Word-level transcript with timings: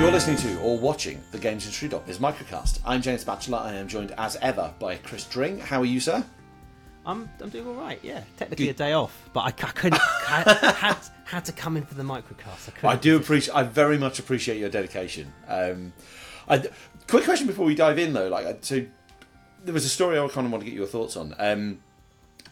You're 0.00 0.10
listening 0.10 0.38
to 0.38 0.58
or 0.60 0.78
watching 0.78 1.22
the 1.30 1.36
Games 1.36 1.64
Industry 1.66 1.86
Doctors 1.86 2.16
microcast. 2.16 2.80
I'm 2.86 3.02
James 3.02 3.22
Batchelor. 3.22 3.58
I 3.58 3.74
am 3.74 3.86
joined 3.86 4.12
as 4.16 4.34
ever 4.36 4.72
by 4.78 4.96
Chris 4.96 5.26
Dring. 5.26 5.58
How 5.58 5.82
are 5.82 5.84
you, 5.84 6.00
sir? 6.00 6.24
I'm, 7.04 7.28
I'm 7.38 7.50
doing 7.50 7.66
all 7.66 7.74
right. 7.74 7.98
Yeah, 8.02 8.22
technically 8.38 8.70
a 8.70 8.72
day 8.72 8.94
off, 8.94 9.28
but 9.34 9.40
I, 9.40 9.48
I 9.48 9.70
couldn't 9.72 10.00
had, 10.24 10.46
had 10.46 10.96
had 11.26 11.44
to 11.44 11.52
come 11.52 11.76
in 11.76 11.84
for 11.84 11.96
the 11.96 12.02
microcast. 12.02 12.82
I, 12.82 12.92
I 12.92 12.96
do 12.96 13.14
appreciate. 13.14 13.54
I 13.54 13.62
very 13.62 13.98
much 13.98 14.18
appreciate 14.18 14.56
your 14.56 14.70
dedication. 14.70 15.34
Um, 15.46 15.92
I, 16.48 16.66
quick 17.06 17.24
question 17.24 17.46
before 17.46 17.66
we 17.66 17.74
dive 17.74 17.98
in, 17.98 18.14
though. 18.14 18.28
Like, 18.28 18.64
so 18.64 18.82
there 19.64 19.74
was 19.74 19.84
a 19.84 19.90
story 19.90 20.18
I 20.18 20.26
kind 20.28 20.46
of 20.46 20.50
want 20.50 20.64
to 20.64 20.70
get 20.70 20.74
your 20.74 20.86
thoughts 20.86 21.14
on. 21.18 21.34
Um, 21.38 21.82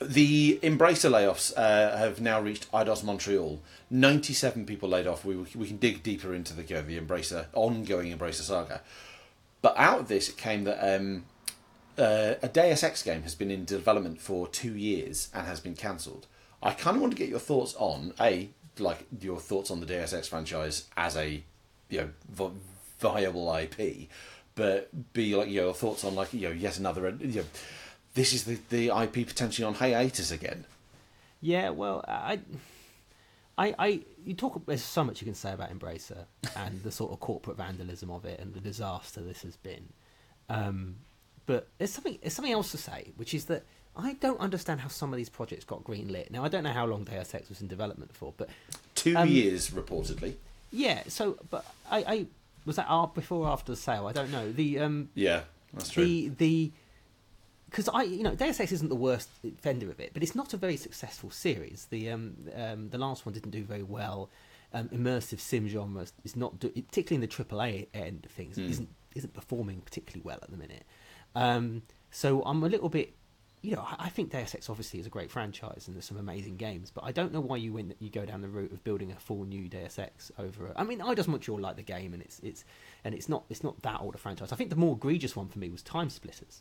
the 0.01 0.59
Embracer 0.63 1.11
layoffs 1.11 1.53
uh, 1.57 1.97
have 1.97 2.21
now 2.21 2.41
reached 2.41 2.71
Eidos 2.73 3.03
Montreal. 3.03 3.61
Ninety-seven 3.91 4.67
people 4.67 4.89
laid 4.89 5.07
off. 5.07 5.25
We 5.25 5.37
we 5.37 5.67
can 5.67 5.79
dig 5.79 6.03
deeper 6.03 6.35
into 6.35 6.55
the 6.55 6.63
uh, 6.79 6.83
the 6.83 6.99
Embracer 7.01 7.47
ongoing 7.55 8.17
Embracer 8.17 8.43
saga. 8.43 8.81
But 9.61 9.75
out 9.77 10.01
of 10.01 10.09
this, 10.09 10.29
it 10.29 10.37
came 10.37 10.65
that 10.65 10.79
um, 10.97 11.25
uh, 11.99 12.35
a 12.43 12.49
Deus 12.49 12.83
Ex 12.83 13.03
game 13.03 13.23
has 13.23 13.35
been 13.35 13.51
in 13.51 13.65
development 13.65 14.21
for 14.21 14.47
two 14.47 14.77
years 14.77 15.29
and 15.35 15.47
has 15.47 15.61
been 15.61 15.75
cancelled. 15.75 16.27
I 16.63 16.73
kind 16.73 16.97
of 16.97 17.01
want 17.01 17.13
to 17.13 17.19
get 17.19 17.29
your 17.29 17.41
thoughts 17.41 17.75
on 17.77 18.15
a 18.21 18.51
like 18.79 19.07
your 19.21 19.41
thoughts 19.41 19.71
on 19.71 19.81
the 19.81 19.87
Deus 19.87 20.13
Ex 20.13 20.29
franchise 20.29 20.85
as 20.97 21.17
a 21.17 21.43
you 21.89 22.01
know 22.01 22.09
vi- 22.31 22.51
viable 23.01 23.53
IP, 23.55 24.09
but 24.55 25.13
be 25.13 25.35
like 25.35 25.51
your 25.51 25.75
thoughts 25.75 26.05
on 26.05 26.15
like 26.15 26.33
you 26.33 26.49
know 26.49 26.55
yet 26.55 26.79
another 26.79 27.17
you 27.21 27.41
know 27.41 27.45
this 28.19 28.33
is 28.33 28.45
the 28.45 28.59
the 28.71 28.85
IP 29.03 29.27
potentially 29.27 29.65
on 29.65 29.75
hiatus 29.75 30.31
again. 30.31 30.65
Yeah, 31.41 31.71
well, 31.71 32.05
I, 32.09 32.41
I, 33.57 33.75
I, 33.79 34.01
you 34.25 34.35
talk. 34.35 34.61
There's 34.67 34.83
so 34.83 35.05
much 35.05 35.21
you 35.21 35.25
can 35.25 35.35
say 35.35 35.53
about 35.53 35.71
Embracer 35.77 36.25
and 36.57 36.83
the 36.83 36.91
sort 36.91 37.13
of 37.13 37.21
corporate 37.21 37.57
vandalism 37.57 38.11
of 38.11 38.25
it 38.25 38.41
and 38.41 38.53
the 38.55 38.61
disaster 38.61 39.21
this 39.21 39.43
has 39.43 39.57
been. 39.57 39.89
Um, 40.49 40.97
but 41.47 41.69
there's 41.79 41.93
something. 41.93 42.19
There's 42.21 42.35
something 42.35 42.53
else 42.53 42.71
to 42.73 42.79
say, 42.79 43.13
which 43.17 43.35
is 43.35 43.45
that 43.47 43.63
I 43.97 44.15
don't 44.15 44.41
understand 44.41 44.81
how 44.81 44.89
some 44.89 45.13
of 45.13 45.17
these 45.17 45.29
projects 45.29 45.65
got 45.65 45.85
greenlit. 45.85 46.31
Now 46.31 46.45
I 46.45 46.49
don't 46.49 46.65
know 46.65 46.73
how 46.73 46.87
long 46.87 47.05
Deus 47.05 47.35
Ex 47.35 47.49
was 47.49 47.61
in 47.61 47.69
development 47.69 48.15
for, 48.15 48.33
but 48.37 48.49
Two 48.95 49.17
Um, 49.17 49.29
years 49.29 49.71
reportedly. 49.71 50.35
yeah. 50.73 51.03
So, 51.09 51.39
but 51.51 51.65
I, 51.91 51.99
I 52.15 52.27
was 52.67 52.77
that 52.77 52.89
before 53.15 53.47
or 53.47 53.51
after 53.53 53.73
the 53.73 53.77
sale. 53.77 54.07
I 54.09 54.13
don't 54.13 54.31
know. 54.33 54.51
The 54.53 54.81
um, 54.81 55.09
Yeah, 55.15 55.43
that's 55.73 55.91
true. 55.91 56.05
the 56.05 56.29
the 56.37 56.73
because 57.71 57.89
I 57.89 58.03
you 58.03 58.23
know 58.23 58.35
Deus 58.35 58.61
Ex 58.61 58.73
isn't 58.73 58.89
the 58.89 58.97
worst 58.97 59.29
vendor 59.63 59.91
of 59.91 60.01
it, 60.01 60.11
but 60.13 60.23
it's 60.23 60.35
not 60.35 60.55
a 60.55 60.57
very 60.57 60.77
successful 60.77 61.31
series. 61.31 61.87
The 61.91 62.11
um, 62.11 62.37
um 62.55 62.91
the 62.91 62.99
last 62.99 63.27
one 63.27 63.33
didn't 63.33 63.51
do 63.51 63.65
very 63.65 63.83
well. 63.83 64.31
Um, 64.73 64.89
immersive 64.91 65.41
sim 65.41 65.67
genre 65.67 66.07
is 66.25 66.37
not 66.37 66.59
do, 66.59 66.69
particularly 66.69 67.23
in 67.25 67.29
the 67.29 67.29
AAA 67.29 67.87
end 67.95 68.27
of 68.27 68.31
things 68.33 68.59
isn't 68.59 68.89
isn't 69.15 69.33
performing 69.33 69.81
particularly 69.81 70.23
well 70.25 70.39
at 70.43 70.51
the 70.51 70.57
minute. 70.57 70.85
Um, 71.35 71.83
so 72.11 72.43
I'm 72.43 72.63
a 72.63 72.69
little 72.69 72.89
bit. 72.89 73.15
You 73.61 73.75
know, 73.75 73.81
I 73.81 74.07
I 74.07 74.09
think 74.09 74.31
Deus 74.31 74.55
Ex 74.55 74.69
obviously 74.69 75.01
is 75.01 75.07
a 75.07 75.11
great 75.11 75.31
franchise 75.31 75.85
and 75.87 75.97
there's 75.97 76.05
some 76.05 76.19
amazing 76.19 76.57
games, 76.57 76.91
but 76.91 77.05
I 77.05 77.13
don't 77.13 77.33
know 77.33 77.41
why 77.41 77.57
you 77.57 77.73
went 77.73 77.97
you 77.99 78.11
go 78.11 78.25
down 78.25 78.41
the 78.43 78.49
route 78.49 78.73
of 78.73 78.85
building 78.85 79.11
a 79.11 79.17
full 79.17 79.45
new 79.45 79.69
Deus 79.69 79.99
Ex 79.99 80.31
over. 80.39 80.73
I 80.77 80.85
mean, 80.85 81.01
I 81.01 81.15
just 81.15 81.29
Montreal 81.29 81.61
like 81.61 81.77
the 81.77 81.83
game 81.83 82.13
and 82.13 82.23
it's 82.23 82.39
it's 82.41 82.65
and 83.05 83.15
it's 83.15 83.29
not 83.29 83.45
it's 83.49 83.65
not 83.65 83.81
that 83.83 84.01
old 84.01 84.15
a 84.15 84.19
franchise. 84.19 84.53
I 84.53 84.57
think 84.57 84.71
the 84.71 84.77
more 84.77 84.95
egregious 84.95 85.35
one 85.35 85.49
for 85.49 85.59
me 85.59 85.71
was 85.71 85.83
TimeSplitters. 85.83 86.61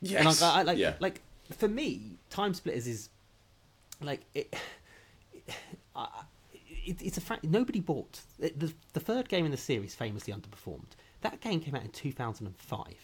Yes. 0.00 0.40
And 0.40 0.50
I, 0.50 0.60
I, 0.60 0.62
like, 0.62 0.78
yeah. 0.78 0.94
like 1.00 1.20
for 1.56 1.68
me, 1.68 2.18
TimeSplitters 2.30 2.86
is 2.86 3.08
like 4.00 4.20
it. 4.34 4.54
I 5.96 6.08
it, 6.88 7.02
it's 7.02 7.18
a 7.18 7.20
fra- 7.20 7.38
nobody 7.42 7.80
bought 7.80 8.20
the, 8.38 8.52
the 8.56 8.72
the 8.94 9.00
third 9.00 9.28
game 9.28 9.44
in 9.44 9.50
the 9.50 9.56
series 9.56 9.94
famously 9.94 10.32
underperformed. 10.32 10.92
That 11.20 11.40
game 11.40 11.60
came 11.60 11.74
out 11.74 11.82
in 11.82 11.90
two 11.90 12.12
thousand 12.12 12.46
and 12.46 12.56
five, 12.56 12.96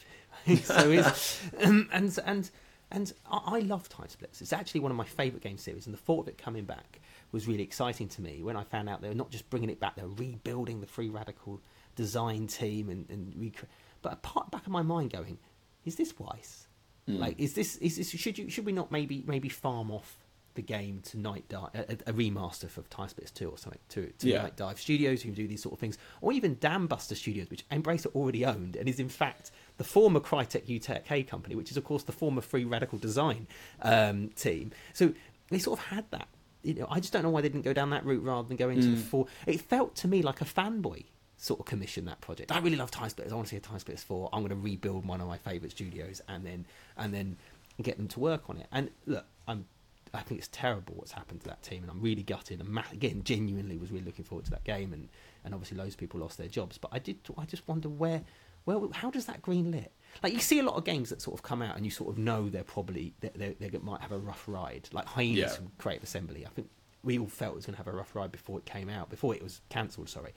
so 0.65 0.91
it's 0.91 1.41
um, 1.63 1.89
and 1.93 2.19
and 2.25 2.51
and 2.91 3.13
I, 3.31 3.41
I 3.57 3.59
love 3.61 3.89
TimeSplitters. 3.89 4.41
It's 4.41 4.53
actually 4.53 4.81
one 4.81 4.91
of 4.91 4.97
my 4.97 5.05
favourite 5.05 5.43
game 5.43 5.59
series, 5.59 5.87
and 5.87 5.95
the 5.95 5.99
thought 5.99 6.21
of 6.21 6.29
it 6.29 6.39
coming 6.39 6.65
back 6.65 7.01
was 7.33 7.47
really 7.47 7.63
exciting 7.63 8.09
to 8.09 8.23
me 8.23 8.43
when 8.43 8.57
I 8.57 8.63
found 8.65 8.89
out 8.89 9.03
they 9.03 9.09
were 9.09 9.15
not 9.15 9.31
just 9.31 9.49
bringing 9.51 9.71
it 9.71 9.81
back; 9.81 9.97
they're 9.97 10.07
rebuilding 10.07 10.81
the 10.81 10.87
Free 10.87 11.09
Radical 11.09 11.61
design 11.97 12.47
team 12.47 12.89
and 12.89 13.09
and 13.11 13.35
recre- 13.35 13.67
but 14.03 14.13
a 14.13 14.17
part 14.17 14.51
back 14.51 14.67
of 14.67 14.73
my 14.73 14.83
mind 14.83 15.11
going, 15.11 15.39
is 15.85 15.97
this 15.97 16.19
wise? 16.19 16.69
Like, 17.07 17.39
is 17.39 17.55
this 17.55 17.77
is 17.77 17.97
this 17.97 18.11
should 18.11 18.39
you 18.39 18.49
should 18.49 18.65
we 18.65 18.73
not 18.73 18.91
maybe 18.91 19.23
maybe 19.27 19.49
farm 19.49 19.91
off 19.91 20.17
the 20.55 20.63
game 20.63 21.01
to 21.03 21.17
Nightdive, 21.17 21.75
a, 21.75 22.11
a 22.11 22.13
remaster 22.13 22.65
of 22.77 22.89
TimeSplitters 22.89 23.35
two 23.35 23.51
or 23.51 23.59
something 23.59 23.81
to 23.91 24.11
to 24.21 24.29
Yeah. 24.29 24.49
Nightdive 24.49 24.79
Studios 24.79 25.21
who 25.23 25.33
do 25.33 25.47
these 25.49 25.63
sort 25.63 25.73
of 25.75 25.81
things, 25.81 25.99
or 26.21 26.33
even 26.33 26.57
Dambuster 26.57 27.17
Studios, 27.17 27.51
which 27.51 27.69
Embracer 27.71 28.07
already 28.15 28.47
owned 28.47 28.77
and 28.77 28.89
is 28.89 29.01
in 29.01 29.09
fact 29.09 29.51
the 29.77 29.85
former 29.85 30.21
Crytek 30.21 30.65
UK 31.09 31.27
company, 31.27 31.55
which 31.57 31.71
is 31.71 31.77
of 31.77 31.85
course 31.85 32.05
the 32.05 32.13
former 32.13 32.41
Free 32.41 32.65
Radical 32.65 32.99
Design 32.99 33.47
um, 33.83 34.29
team. 34.37 34.71
So 34.93 35.13
they 35.51 35.59
sort 35.59 35.79
of 35.81 35.87
had 35.87 36.11
that. 36.13 36.29
You 36.63 36.73
know, 36.75 36.87
I 36.89 37.01
just 37.01 37.13
don't 37.13 37.23
know 37.23 37.31
why 37.31 37.43
they 37.43 37.51
didn't 37.51 37.65
go 37.65 37.75
down 37.75 37.91
that 37.91 38.07
route 38.07 38.23
rather 38.23 38.49
than 38.49 38.57
go 38.57 38.71
into 38.71 38.87
the 38.89 38.97
full. 38.97 39.29
It 39.47 39.61
felt 39.61 39.95
to 39.97 40.09
me 40.09 40.23
like 40.23 40.41
a 40.41 40.47
fanboy 40.47 41.05
sort 41.37 41.61
of 41.61 41.67
commission 41.67 42.05
that 42.07 42.21
project. 42.21 42.53
I 42.53 42.59
really 42.61 42.77
love 42.77 42.91
TimeSplitters. 42.91 43.33
I 43.33 43.35
want 43.35 43.49
to 43.49 43.51
see 43.51 43.57
a 43.57 43.61
TimeSplitters 43.61 44.05
four. 44.05 44.29
I'm 44.33 44.41
going 44.41 44.51
to 44.51 44.57
rebuild 44.57 45.07
one 45.07 45.21
of 45.21 45.27
my 45.27 45.39
favourite 45.39 45.73
studios 45.73 46.21
and 46.29 46.45
then 46.47 46.67
and 46.97 47.13
then 47.13 47.37
get 47.83 47.97
them 47.97 48.09
to 48.09 48.21
work 48.21 48.49
on 48.49 48.59
it. 48.59 48.67
And 48.73 48.91
look, 49.07 49.27
I'm 49.49 49.67
I 50.15 50.21
think 50.21 50.39
it's 50.39 50.49
terrible 50.53 50.95
what's 50.97 51.11
happened 51.13 51.41
to 51.41 51.49
that 51.49 51.63
team, 51.63 51.83
and 51.83 51.91
I'm 51.91 52.01
really 52.01 52.23
gutted. 52.23 52.61
And 52.61 52.79
again, 52.93 53.23
genuinely 53.25 53.77
was 53.77 53.91
really 53.91 54.05
looking 54.05 54.25
forward 54.25 54.45
to 54.45 54.51
that 54.53 54.63
game, 54.65 54.93
and, 54.93 55.09
and 55.45 55.53
obviously 55.55 55.77
loads 55.77 55.95
of 55.95 55.99
people 55.99 56.21
lost 56.21 56.39
their 56.39 56.47
jobs. 56.47 56.79
But 56.79 56.91
I 56.93 57.01
did, 57.01 57.19
I 57.37 57.45
just 57.47 57.67
wonder 57.67 57.89
where, 57.89 58.23
where, 58.65 58.79
how 58.93 59.11
does 59.11 59.27
that 59.27 59.43
green 59.43 59.73
lit? 59.73 59.93
Like 60.23 60.33
you 60.33 60.39
see 60.39 60.61
a 60.61 60.63
lot 60.63 60.77
of 60.77 60.85
games 60.85 61.11
that 61.11 61.21
sort 61.21 61.35
of 61.37 61.43
come 61.43 61.63
out, 61.63 61.75
and 61.77 61.85
you 61.85 61.91
sort 61.91 62.11
of 62.11 62.19
know 62.19 62.49
they're 62.49 62.63
probably 62.63 63.13
they 63.21 63.31
they 63.35 63.57
they 63.69 63.79
might 63.79 64.03
have 64.03 64.13
a 64.13 64.19
rough 64.19 64.45
ride. 64.47 64.89
Like 64.93 65.07
Hyenas 65.07 65.37
Yeah. 65.39 65.49
from 65.49 65.73
Creative 65.79 66.05
Assembly, 66.05 66.47
I 66.47 66.51
think 66.51 66.69
we 67.03 67.19
all 67.19 67.27
felt 67.27 67.55
it 67.55 67.57
was 67.57 67.67
going 67.67 67.75
to 67.75 67.79
have 67.79 67.93
a 67.93 67.97
rough 67.97 68.15
ride 68.15 68.31
before 68.31 68.59
it 68.61 68.65
came 68.67 68.89
out, 68.89 69.11
before 69.11 69.35
it 69.35 69.43
was 69.43 69.61
cancelled. 69.69 70.09
Sorry, 70.09 70.33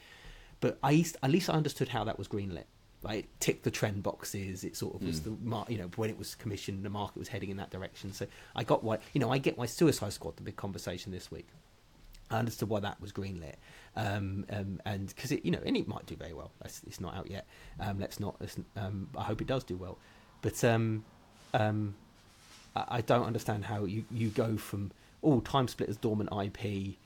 but 0.59 0.77
I 0.83 0.91
used, 0.91 1.17
at 1.21 1.29
least 1.29 1.49
I 1.49 1.53
understood 1.53 1.89
how 1.89 2.03
that 2.05 2.17
was 2.17 2.27
greenlit. 2.27 2.65
Like 3.03 3.19
it 3.19 3.39
ticked 3.39 3.63
the 3.63 3.71
trend 3.71 4.01
boxes. 4.03 4.63
It 4.63 4.75
sort 4.75 4.95
of 4.95 5.03
was 5.03 5.21
the 5.21 5.29
mar- 5.43 5.67
you 5.69 5.77
know 5.77 5.89
when 5.95 6.09
it 6.09 6.17
was 6.17 6.33
commissioned, 6.33 6.83
the 6.83 6.89
market 6.89 7.17
was 7.17 7.27
heading 7.27 7.49
in 7.49 7.57
that 7.57 7.69
direction. 7.69 8.11
So 8.11 8.25
I 8.55 8.63
got 8.63 8.83
why 8.83 8.97
you 9.13 9.21
know 9.21 9.31
I 9.31 9.37
get 9.37 9.57
why 9.57 9.67
Suicide 9.67 10.13
Squad 10.13 10.35
the 10.35 10.43
big 10.43 10.55
conversation 10.55 11.11
this 11.11 11.31
week. 11.31 11.47
I 12.29 12.39
understood 12.39 12.69
why 12.69 12.79
that 12.81 12.99
was 12.99 13.13
greenlit, 13.13 13.53
um, 13.95 14.45
um, 14.49 14.81
and 14.83 15.07
because 15.07 15.31
it 15.31 15.45
you 15.45 15.51
know 15.51 15.61
and 15.63 15.77
it 15.77 15.87
might 15.87 16.07
do 16.07 16.15
very 16.15 16.33
well. 16.33 16.51
That's, 16.59 16.81
it's 16.87 16.99
not 16.99 17.15
out 17.15 17.29
yet. 17.29 17.45
Um, 17.79 17.99
let's 17.99 18.19
not. 18.19 18.35
Let's, 18.39 18.57
um, 18.75 19.09
I 19.15 19.23
hope 19.23 19.41
it 19.41 19.47
does 19.47 19.63
do 19.63 19.77
well, 19.77 19.99
but 20.41 20.61
um, 20.63 21.05
um, 21.53 21.95
I, 22.75 22.85
I 22.89 23.01
don't 23.01 23.25
understand 23.25 23.65
how 23.65 23.85
you, 23.85 24.05
you 24.11 24.29
go 24.29 24.57
from 24.57 24.91
oh 25.23 25.39
TimeSplitters 25.39 26.01
dormant 26.01 26.29
IP. 26.33 26.97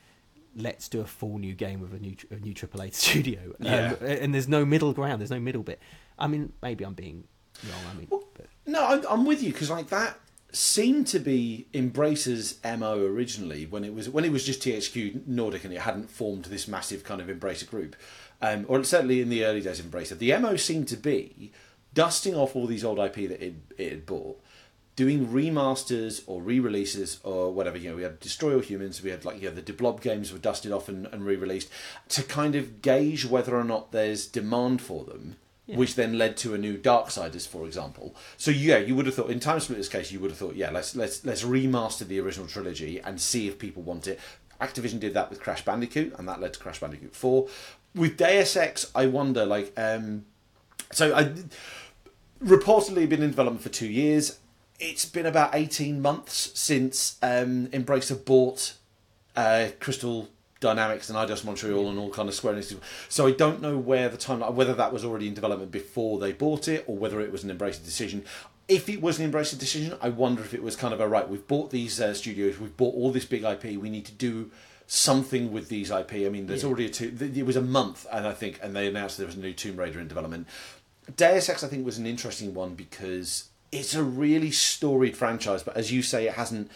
Let's 0.56 0.88
do 0.88 1.00
a 1.00 1.06
full 1.06 1.38
new 1.38 1.54
game 1.54 1.80
with 1.80 1.94
a 1.94 1.98
new 1.98 2.14
a 2.30 2.36
new 2.36 2.54
AAA 2.54 2.92
studio, 3.04 3.38
um, 3.60 3.66
Yeah. 3.66 3.94
and 4.02 4.34
there's 4.34 4.48
no 4.48 4.64
middle 4.64 4.92
ground. 4.92 5.20
There's 5.20 5.30
no 5.30 5.40
middle 5.40 5.62
bit. 5.62 5.80
I 6.18 6.26
mean, 6.26 6.52
maybe 6.62 6.84
I'm 6.84 6.94
being 6.94 7.24
wrong. 7.64 7.80
I 7.90 7.94
mean, 7.98 8.06
but, 8.10 8.46
No, 8.66 8.84
I'm, 8.86 9.02
I'm 9.08 9.24
with 9.24 9.42
you 9.42 9.52
because 9.52 9.70
like 9.70 9.88
that 9.88 10.18
seemed 10.54 11.06
to 11.06 11.18
be 11.18 11.66
Embracer's 11.72 12.58
mo 12.78 12.98
originally 13.02 13.64
when 13.64 13.84
it 13.84 13.94
was 13.94 14.10
when 14.10 14.24
it 14.24 14.30
was 14.32 14.44
just 14.44 14.60
THQ 14.62 15.26
Nordic 15.26 15.64
and 15.64 15.72
it 15.72 15.80
hadn't 15.80 16.10
formed 16.10 16.44
this 16.46 16.68
massive 16.68 17.04
kind 17.04 17.20
of 17.22 17.28
Embracer 17.28 17.68
group, 17.68 17.96
um, 18.42 18.66
or 18.68 18.84
certainly 18.84 19.20
in 19.22 19.30
the 19.30 19.44
early 19.44 19.62
days 19.62 19.80
of 19.80 19.86
Embracer, 19.86 20.18
the 20.18 20.36
mo 20.38 20.56
seemed 20.56 20.88
to 20.88 20.96
be 20.96 21.52
dusting 21.94 22.34
off 22.34 22.54
all 22.56 22.66
these 22.66 22.84
old 22.84 22.98
IP 22.98 23.14
that 23.28 23.42
it, 23.44 23.54
it 23.78 23.90
had 23.90 24.06
bought, 24.06 24.41
doing 24.96 25.28
remasters 25.28 26.22
or 26.26 26.42
re-releases 26.42 27.18
or 27.24 27.52
whatever. 27.52 27.76
You 27.76 27.90
know, 27.90 27.96
we 27.96 28.02
had 28.02 28.20
Destroy 28.20 28.54
All 28.54 28.60
Humans, 28.60 29.02
we 29.02 29.10
had 29.10 29.24
like 29.24 29.40
you 29.40 29.48
know 29.48 29.54
the 29.54 29.62
de 29.62 29.72
Blob 29.72 30.00
games 30.00 30.32
were 30.32 30.38
dusted 30.38 30.72
off 30.72 30.88
and, 30.88 31.06
and 31.06 31.24
re-released 31.24 31.68
to 32.10 32.22
kind 32.22 32.54
of 32.54 32.82
gauge 32.82 33.24
whether 33.24 33.56
or 33.56 33.64
not 33.64 33.92
there's 33.92 34.26
demand 34.26 34.82
for 34.82 35.04
them 35.04 35.36
which 35.66 35.94
then 35.94 36.18
led 36.18 36.36
to 36.38 36.54
a 36.54 36.58
new 36.58 36.76
Darksiders, 36.76 37.46
for 37.46 37.66
example. 37.66 38.14
So 38.36 38.50
yeah, 38.50 38.78
you 38.78 38.94
would 38.94 39.06
have 39.06 39.14
thought 39.14 39.30
in 39.30 39.40
TimeSplitters' 39.40 39.90
case, 39.90 40.12
you 40.12 40.20
would 40.20 40.30
have 40.30 40.38
thought, 40.38 40.56
yeah, 40.56 40.70
let's 40.70 40.94
let's 40.96 41.24
let's 41.24 41.42
remaster 41.42 42.06
the 42.06 42.20
original 42.20 42.46
trilogy 42.46 43.00
and 43.00 43.20
see 43.20 43.48
if 43.48 43.58
people 43.58 43.82
want 43.82 44.06
it. 44.06 44.20
Activision 44.60 45.00
did 45.00 45.14
that 45.14 45.30
with 45.30 45.40
Crash 45.40 45.64
Bandicoot, 45.64 46.14
and 46.18 46.28
that 46.28 46.40
led 46.40 46.52
to 46.54 46.60
Crash 46.60 46.80
Bandicoot 46.80 47.14
Four. 47.14 47.48
With 47.94 48.16
Deus 48.16 48.56
Ex, 48.56 48.90
I 48.94 49.06
wonder, 49.06 49.44
like, 49.44 49.72
um, 49.76 50.24
so 50.92 51.14
I 51.14 51.32
reportedly 52.42 53.08
been 53.08 53.22
in 53.22 53.30
development 53.30 53.62
for 53.62 53.68
two 53.68 53.88
years. 53.88 54.38
It's 54.84 55.04
been 55.04 55.26
about 55.26 55.54
eighteen 55.54 56.02
months 56.02 56.50
since 56.54 57.16
um, 57.22 57.68
Embracer 57.68 58.22
bought 58.24 58.74
uh, 59.36 59.68
Crystal 59.78 60.28
Dynamics 60.58 61.08
and 61.08 61.16
Eidos 61.16 61.44
Montreal 61.44 61.88
and 61.88 61.98
all 62.00 62.10
kind 62.10 62.28
of 62.28 62.34
Square 62.34 62.54
Enix. 62.54 62.76
So 63.08 63.28
I 63.28 63.30
don't 63.30 63.62
know 63.62 63.78
where 63.78 64.08
the 64.08 64.16
timeline, 64.16 64.54
whether 64.54 64.74
that 64.74 64.92
was 64.92 65.04
already 65.04 65.28
in 65.28 65.34
development 65.34 65.70
before 65.70 66.18
they 66.18 66.32
bought 66.32 66.66
it 66.66 66.84
or 66.88 66.96
whether 66.96 67.20
it 67.20 67.30
was 67.30 67.44
an 67.44 67.56
Embracer 67.56 67.84
decision. 67.84 68.24
If 68.66 68.88
it 68.88 69.00
was 69.00 69.20
an 69.20 69.30
Embracer 69.30 69.56
decision, 69.56 69.96
I 70.02 70.08
wonder 70.08 70.42
if 70.42 70.52
it 70.52 70.62
was 70.64 70.74
kind 70.74 70.92
of 70.92 71.00
a 71.00 71.06
right. 71.08 71.28
We've 71.28 71.46
bought 71.46 71.70
these 71.70 72.00
uh, 72.00 72.12
studios, 72.14 72.58
we've 72.58 72.76
bought 72.76 72.94
all 72.96 73.12
this 73.12 73.24
big 73.24 73.44
IP. 73.44 73.76
We 73.80 73.88
need 73.90 74.06
to 74.06 74.12
do 74.12 74.50
something 74.88 75.52
with 75.52 75.68
these 75.68 75.90
IP. 75.92 76.12
I 76.14 76.28
mean, 76.28 76.46
there's 76.46 76.62
Yeah. 76.64 76.68
already 76.68 76.86
a 76.86 76.90
two. 76.90 77.16
It 77.20 77.46
was 77.46 77.56
a 77.56 77.62
month, 77.62 78.04
and 78.12 78.26
I 78.26 78.32
think, 78.32 78.58
and 78.62 78.74
they 78.74 78.88
announced 78.88 79.16
there 79.18 79.26
was 79.26 79.36
a 79.36 79.40
new 79.40 79.52
Tomb 79.52 79.76
Raider 79.76 80.00
in 80.00 80.08
development. 80.08 80.48
Deus 81.16 81.48
Ex, 81.48 81.62
I 81.64 81.68
think, 81.68 81.84
was 81.84 81.98
an 81.98 82.06
interesting 82.06 82.52
one 82.54 82.74
because 82.74 83.44
it's 83.72 83.94
a 83.94 84.02
really 84.04 84.50
storied 84.50 85.16
franchise, 85.16 85.62
but 85.62 85.76
as 85.76 85.90
you 85.90 86.02
say, 86.02 86.26
it 86.28 86.34
hasn't 86.34 86.70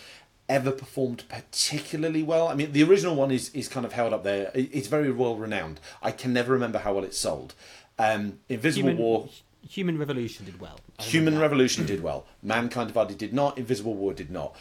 ever 0.49 0.73
performed 0.73 1.25
particularly 1.29 2.23
well. 2.23 2.49
I 2.49 2.55
mean, 2.55 2.73
the 2.73 2.83
original 2.83 3.15
one 3.15 3.31
is 3.31 3.51
is 3.51 3.69
kind 3.69 3.85
of 3.85 3.93
held 3.93 4.13
up 4.13 4.25
there. 4.25 4.51
It's 4.55 4.89
very 4.89 5.13
well 5.13 5.37
renowned. 5.37 5.79
I 6.03 6.11
can 6.11 6.33
never 6.33 6.53
remember 6.53 6.79
how 6.79 6.95
well 6.95 7.05
it 7.05 7.15
sold. 7.15 7.55
Um, 7.99 8.41
Invisible 8.49 8.89
Human, 8.89 9.03
War. 9.03 9.29
Human 9.69 9.99
Revolution 9.99 10.47
did 10.47 10.61
well. 10.61 10.81
I 10.99 11.03
Human. 11.03 11.39
Revolution 11.39 11.87
did 11.87 12.03
well. 12.03 12.27
Mankind 12.43 12.89
Divided 12.89 13.19
did 13.19 13.33
not. 13.33 13.59
Invisible 13.59 13.95
War 13.95 14.15
did 14.15 14.31
not. 14.31 14.57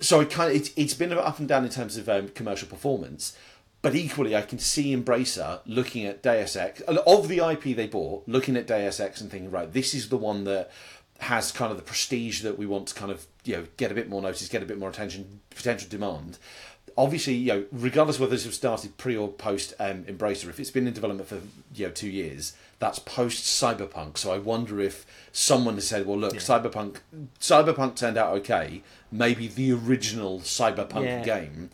So 0.00 0.20
it 0.20 0.30
kind 0.30 0.50
of 0.50 0.56
it's, 0.56 0.70
it's 0.76 0.94
been 0.94 1.12
up 1.12 1.38
and 1.38 1.48
down 1.48 1.64
in 1.64 1.70
terms 1.70 1.98
of 1.98 2.08
um, 2.08 2.28
commercial 2.28 2.68
performance, 2.68 3.36
but 3.82 3.94
equally 3.94 4.34
I 4.34 4.42
can 4.42 4.58
see 4.58 4.96
Embracer 4.96 5.60
looking 5.66 6.06
at 6.06 6.22
Deus 6.22 6.56
Ex 6.56 6.80
of 6.82 7.28
the 7.28 7.38
IP 7.38 7.76
they 7.76 7.86
bought, 7.86 8.26
looking 8.26 8.56
at 8.56 8.66
Deus 8.66 9.00
Ex 9.00 9.20
and 9.20 9.30
thinking, 9.30 9.50
right, 9.50 9.70
this 9.70 9.92
is 9.92 10.08
the 10.08 10.16
one 10.16 10.44
that 10.44 10.70
has 11.20 11.52
kind 11.52 11.70
of 11.70 11.76
the 11.76 11.82
prestige 11.82 12.42
that 12.42 12.58
we 12.58 12.66
want 12.66 12.88
to 12.88 12.94
kind 12.94 13.10
of 13.12 13.26
you 13.44 13.56
know 13.56 13.66
get 13.76 13.90
a 13.92 13.94
bit 13.94 14.08
more 14.08 14.22
notice, 14.22 14.48
get 14.48 14.62
a 14.62 14.66
bit 14.66 14.78
more 14.78 14.88
attention, 14.88 15.40
potential 15.50 15.88
demand. 15.88 16.38
Obviously, 16.96 17.34
you 17.34 17.46
know, 17.52 17.64
regardless 17.70 18.18
whether 18.18 18.32
this 18.32 18.44
was 18.44 18.56
started 18.56 18.96
pre 18.98 19.16
or 19.16 19.28
post 19.28 19.72
um, 19.78 20.02
Embracer, 20.04 20.48
if 20.48 20.58
it's 20.58 20.70
been 20.72 20.86
in 20.86 20.92
development 20.92 21.28
for 21.28 21.40
you 21.74 21.86
know 21.86 21.92
two 21.92 22.08
years, 22.08 22.54
that's 22.78 22.98
post 22.98 23.44
Cyberpunk. 23.44 24.18
So 24.18 24.32
I 24.32 24.38
wonder 24.38 24.80
if 24.80 25.06
someone 25.32 25.74
has 25.76 25.86
said, 25.86 26.04
"Well, 26.06 26.18
look, 26.18 26.34
Cyberpunk, 26.34 26.96
Cyberpunk 27.38 27.94
turned 27.96 28.16
out 28.18 28.34
okay. 28.38 28.82
Maybe 29.12 29.46
the 29.46 29.72
original 29.72 30.40
Cyberpunk 30.40 31.04
Yeah. 31.04 31.22
game 31.22 31.70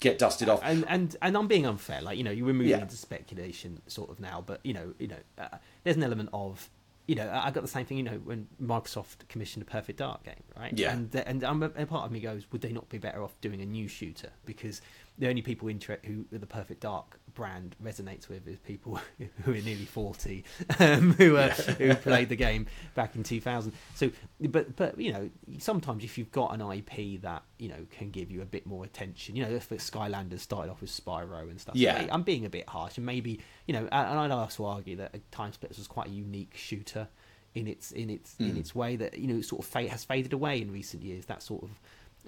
get 0.00 0.18
dusted 0.18 0.48
off." 0.48 0.60
and 0.62 0.84
and 0.88 1.16
and 1.20 1.36
I'm 1.36 1.48
being 1.48 1.66
unfair. 1.66 2.00
Like 2.00 2.16
you 2.16 2.24
know, 2.24 2.30
you're 2.30 2.46
moving 2.46 2.68
Yeah. 2.68 2.82
into 2.82 2.96
speculation 2.96 3.82
sort 3.88 4.10
of 4.10 4.20
now, 4.20 4.42
but 4.46 4.60
you 4.64 4.74
know, 4.74 4.94
you 4.98 5.08
know, 5.08 5.18
uh, 5.38 5.48
there's 5.84 5.96
an 5.96 6.02
element 6.04 6.28
of 6.32 6.70
you 7.06 7.14
know, 7.16 7.28
I 7.32 7.50
got 7.50 7.62
the 7.62 7.68
same 7.68 7.84
thing. 7.84 7.98
You 7.98 8.04
know, 8.04 8.20
when 8.24 8.46
Microsoft 8.62 9.28
commissioned 9.28 9.62
a 9.62 9.66
Perfect 9.66 9.98
Dark 9.98 10.24
game, 10.24 10.42
right? 10.56 10.76
Yeah. 10.76 10.92
And 10.92 11.14
and 11.14 11.44
um, 11.44 11.62
a 11.62 11.86
part 11.86 12.06
of 12.06 12.12
me 12.12 12.20
goes, 12.20 12.46
would 12.52 12.60
they 12.60 12.72
not 12.72 12.88
be 12.88 12.98
better 12.98 13.22
off 13.22 13.40
doing 13.40 13.60
a 13.60 13.66
new 13.66 13.88
shooter? 13.88 14.30
Because 14.44 14.80
the 15.18 15.28
only 15.28 15.42
people 15.42 15.68
inter- 15.68 15.98
who 16.04 16.24
are 16.32 16.38
the 16.38 16.46
Perfect 16.46 16.80
Dark 16.80 17.18
brand 17.34 17.76
resonates 17.82 18.28
with 18.28 18.46
is 18.46 18.58
people 18.60 19.00
who 19.44 19.52
are 19.52 19.54
nearly 19.54 19.84
forty, 19.84 20.44
um, 20.78 21.12
who 21.14 21.36
uh, 21.36 21.50
who 21.50 21.94
played 21.94 22.28
the 22.28 22.36
game 22.36 22.66
back 22.94 23.16
in 23.16 23.22
2000. 23.22 23.72
So, 23.94 24.10
but 24.40 24.76
but 24.76 24.98
you 24.98 25.12
know, 25.12 25.30
sometimes 25.58 26.04
if 26.04 26.18
you've 26.18 26.32
got 26.32 26.58
an 26.58 26.60
IP 26.60 27.20
that 27.22 27.42
you 27.58 27.68
know 27.68 27.86
can 27.90 28.10
give 28.10 28.30
you 28.30 28.42
a 28.42 28.46
bit 28.46 28.66
more 28.66 28.84
attention, 28.84 29.36
you 29.36 29.44
know, 29.44 29.50
if 29.50 29.68
Skylanders 29.68 30.40
started 30.40 30.70
off 30.70 30.80
with 30.80 30.90
Spyro 30.90 31.42
and 31.50 31.60
stuff, 31.60 31.76
Yeah. 31.76 32.06
I'm 32.10 32.22
being 32.22 32.44
a 32.44 32.50
bit 32.50 32.68
harsh, 32.68 32.96
and 32.96 33.06
maybe 33.06 33.40
you 33.66 33.72
know, 33.74 33.88
and 33.90 34.18
I'd 34.18 34.30
also 34.30 34.64
argue 34.64 34.96
that 34.96 35.30
TimeSplitters 35.30 35.78
was 35.78 35.86
quite 35.86 36.08
a 36.08 36.10
unique 36.10 36.54
shooter 36.56 37.08
in 37.54 37.66
its 37.66 37.92
in 37.92 38.08
its 38.10 38.34
in 38.38 38.56
its 38.56 38.74
way 38.74 38.96
that 38.96 39.18
you 39.18 39.26
know 39.28 39.40
sort 39.42 39.60
of 39.60 39.66
fade, 39.66 39.90
has 39.90 40.04
faded 40.04 40.32
away 40.32 40.60
in 40.60 40.72
recent 40.72 41.02
years. 41.02 41.26
That 41.26 41.42
sort 41.42 41.64
of 41.64 41.70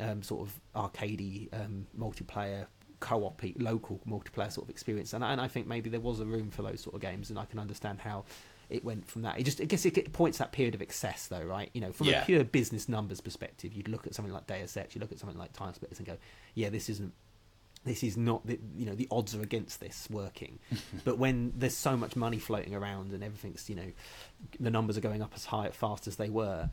um, 0.00 0.22
sort 0.22 0.46
of 0.48 0.60
arcadey 0.74 1.48
um, 1.52 1.86
multiplayer 1.98 2.66
co-op 3.08 3.42
local 3.58 4.00
multiplayer 4.08 4.50
sort 4.50 4.66
of 4.66 4.70
experience, 4.70 5.12
and 5.12 5.22
I, 5.24 5.32
and 5.32 5.40
I 5.40 5.48
think 5.48 5.66
maybe 5.66 5.90
there 5.90 6.00
was 6.00 6.20
a 6.20 6.24
room 6.24 6.50
for 6.50 6.62
those 6.62 6.80
sort 6.80 6.94
of 6.94 7.00
games, 7.02 7.30
and 7.30 7.38
I 7.38 7.44
can 7.44 7.58
understand 7.58 8.00
how 8.00 8.24
it 8.70 8.82
went 8.84 9.06
from 9.06 9.22
that. 9.22 9.38
It 9.38 9.44
just 9.44 9.60
I 9.60 9.64
guess 9.64 9.84
it 9.84 10.12
points 10.12 10.38
that 10.38 10.52
period 10.52 10.74
of 10.74 10.80
excess 10.82 11.26
though, 11.26 11.42
right? 11.44 11.68
You 11.74 11.82
know, 11.82 11.92
from 11.92 12.06
Yeah. 12.08 12.22
a 12.22 12.24
pure 12.24 12.44
business 12.44 12.88
numbers 12.88 13.20
perspective, 13.20 13.72
you'd 13.74 13.88
look 13.88 14.06
at 14.06 14.14
something 14.14 14.32
like 14.32 14.46
Deus 14.46 14.76
Ex, 14.76 14.94
you 14.94 15.00
look 15.02 15.12
at 15.12 15.18
something 15.18 15.38
like 15.38 15.52
TimeSplitters, 15.52 15.98
and 15.98 16.06
go, 16.06 16.16
yeah, 16.54 16.70
this 16.70 16.88
isn't 16.88 17.12
this 17.84 18.02
is 18.02 18.16
not 18.16 18.46
the 18.46 18.58
you 18.74 18.86
know 18.86 18.94
the 18.94 19.06
odds 19.10 19.34
are 19.34 19.42
against 19.42 19.78
this 19.80 20.08
working 20.10 20.58
but 21.04 21.18
when 21.18 21.52
there's 21.54 21.76
so 21.76 21.94
much 21.98 22.16
money 22.16 22.38
floating 22.38 22.74
around 22.74 23.12
and 23.12 23.22
everything's 23.22 23.68
you 23.68 23.76
know 23.76 23.90
the 24.58 24.70
numbers 24.70 24.96
are 24.96 25.02
going 25.02 25.20
up 25.20 25.32
as 25.36 25.44
high 25.44 25.68
fast 25.68 26.06
as 26.06 26.16
they 26.16 26.30
were 26.30 26.70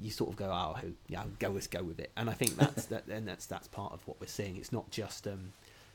you 0.00 0.10
sort 0.10 0.30
of 0.30 0.36
go 0.36 0.46
oh 0.46 0.76
who- 0.80 0.94
yeah 1.08 1.24
go 1.38 1.50
let's 1.50 1.66
go 1.66 1.82
with 1.82 1.98
it. 2.00 2.10
And 2.16 2.28
i 2.30 2.32
think 2.32 2.56
that's 2.56 2.84
that 2.92 3.06
and 3.08 3.26
that's 3.26 3.46
that's 3.46 3.68
part 3.68 3.92
of 3.92 4.06
what 4.06 4.20
we're 4.20 4.26
seeing. 4.26 4.56
It's 4.56 4.72
not 4.72 4.90
just 4.90 5.26
um 5.26 5.52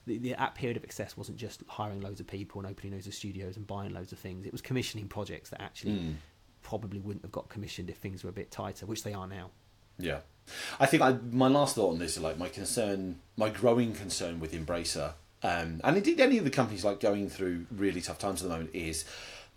the, 0.08 0.18
the 0.18 0.34
that 0.34 0.56
period 0.56 0.78
of 0.78 0.84
excess 0.84 1.16
wasn't 1.16 1.38
just 1.38 1.64
hiring 1.68 2.02
loads 2.02 2.20
of 2.20 2.28
people 2.28 2.60
and 2.62 2.70
opening 2.70 2.94
loads 2.94 3.08
of 3.08 3.14
studios 3.14 3.56
and 3.58 3.68
buying 3.68 3.94
loads 3.94 4.12
of 4.12 4.20
things. 4.20 4.46
It 4.46 4.52
was 4.52 4.62
commissioning 4.62 5.08
projects 5.08 5.50
that 5.52 5.62
actually 5.62 5.92
Mm. 5.94 6.16
probably 6.64 7.00
wouldn't 7.00 7.24
have 7.24 7.32
got 7.32 7.50
commissioned 7.50 7.90
if 7.90 7.98
things 7.98 8.24
were 8.24 8.30
a 8.30 8.34
bit 8.34 8.50
tighter 8.52 8.86
which 8.86 9.04
they 9.04 9.14
are 9.14 9.28
now. 9.28 9.50
Yeah, 10.00 10.22
I 10.80 10.88
think 10.88 11.04
I, 11.04 11.18
my 11.32 11.48
last 11.48 11.76
thought 11.76 11.92
on 11.92 12.00
this 12.00 12.18
is 12.18 12.24
like 12.24 12.38
my 12.38 12.50
concern, 12.50 13.20
my 13.38 13.50
growing 13.50 13.94
concern 13.94 14.40
with 14.40 14.54
Embracer, 14.54 15.14
um, 15.44 15.82
and 15.84 15.98
indeed 15.98 16.20
any 16.20 16.40
of 16.40 16.44
the 16.44 16.50
companies 16.50 16.84
like 16.84 17.00
going 17.00 17.30
through 17.30 17.68
really 17.72 18.02
tough 18.02 18.18
times 18.18 18.42
at 18.42 18.48
the 18.50 18.54
moment 18.56 18.74
is 18.74 19.06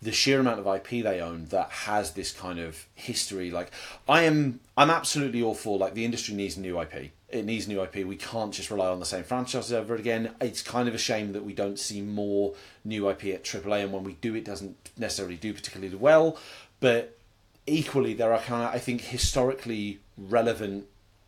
the 0.01 0.11
sheer 0.11 0.39
amount 0.39 0.59
of 0.59 0.67
IP 0.67 1.03
they 1.03 1.19
own 1.19 1.45
that 1.45 1.69
has 1.69 2.11
this 2.11 2.31
kind 2.31 2.59
of 2.59 2.85
history. 2.93 3.49
Like 3.51 3.71
I 4.07 4.23
am, 4.23 4.59
I'm 4.77 4.89
absolutely 4.89 5.41
all 5.41 5.55
for 5.55 5.77
like 5.77 5.93
the 5.93 6.05
industry 6.05 6.35
needs 6.35 6.57
new 6.57 6.79
IP. 6.79 7.11
It 7.29 7.45
needs 7.45 7.67
new 7.67 7.81
IP. 7.81 8.05
We 8.05 8.15
can't 8.15 8.53
just 8.53 8.69
rely 8.69 8.87
on 8.87 8.99
the 8.99 9.05
same 9.05 9.23
franchises 9.23 9.73
over 9.73 9.95
again. 9.95 10.35
It's 10.39 10.61
kind 10.61 10.87
of 10.87 10.93
a 10.93 10.99
shame 10.99 11.33
that 11.33 11.43
we 11.43 11.53
don't 11.53 11.79
see 11.79 12.01
more 12.01 12.53
new 12.83 13.09
IP 13.09 13.25
at 13.25 13.43
AAA, 13.43 13.83
and 13.83 13.91
when 13.91 14.03
we 14.03 14.13
do, 14.13 14.35
it 14.35 14.45
doesn't 14.45 14.91
necessarily 14.97 15.35
do 15.35 15.53
particularly 15.53 15.95
well. 15.95 16.37
But 16.79 17.17
equally 17.65 18.13
there 18.13 18.31
are 18.31 18.39
kind 18.39 18.63
of 18.63 18.73
I 18.73 18.79
think 18.79 19.01
historically 19.01 19.99
relevant 20.17 20.85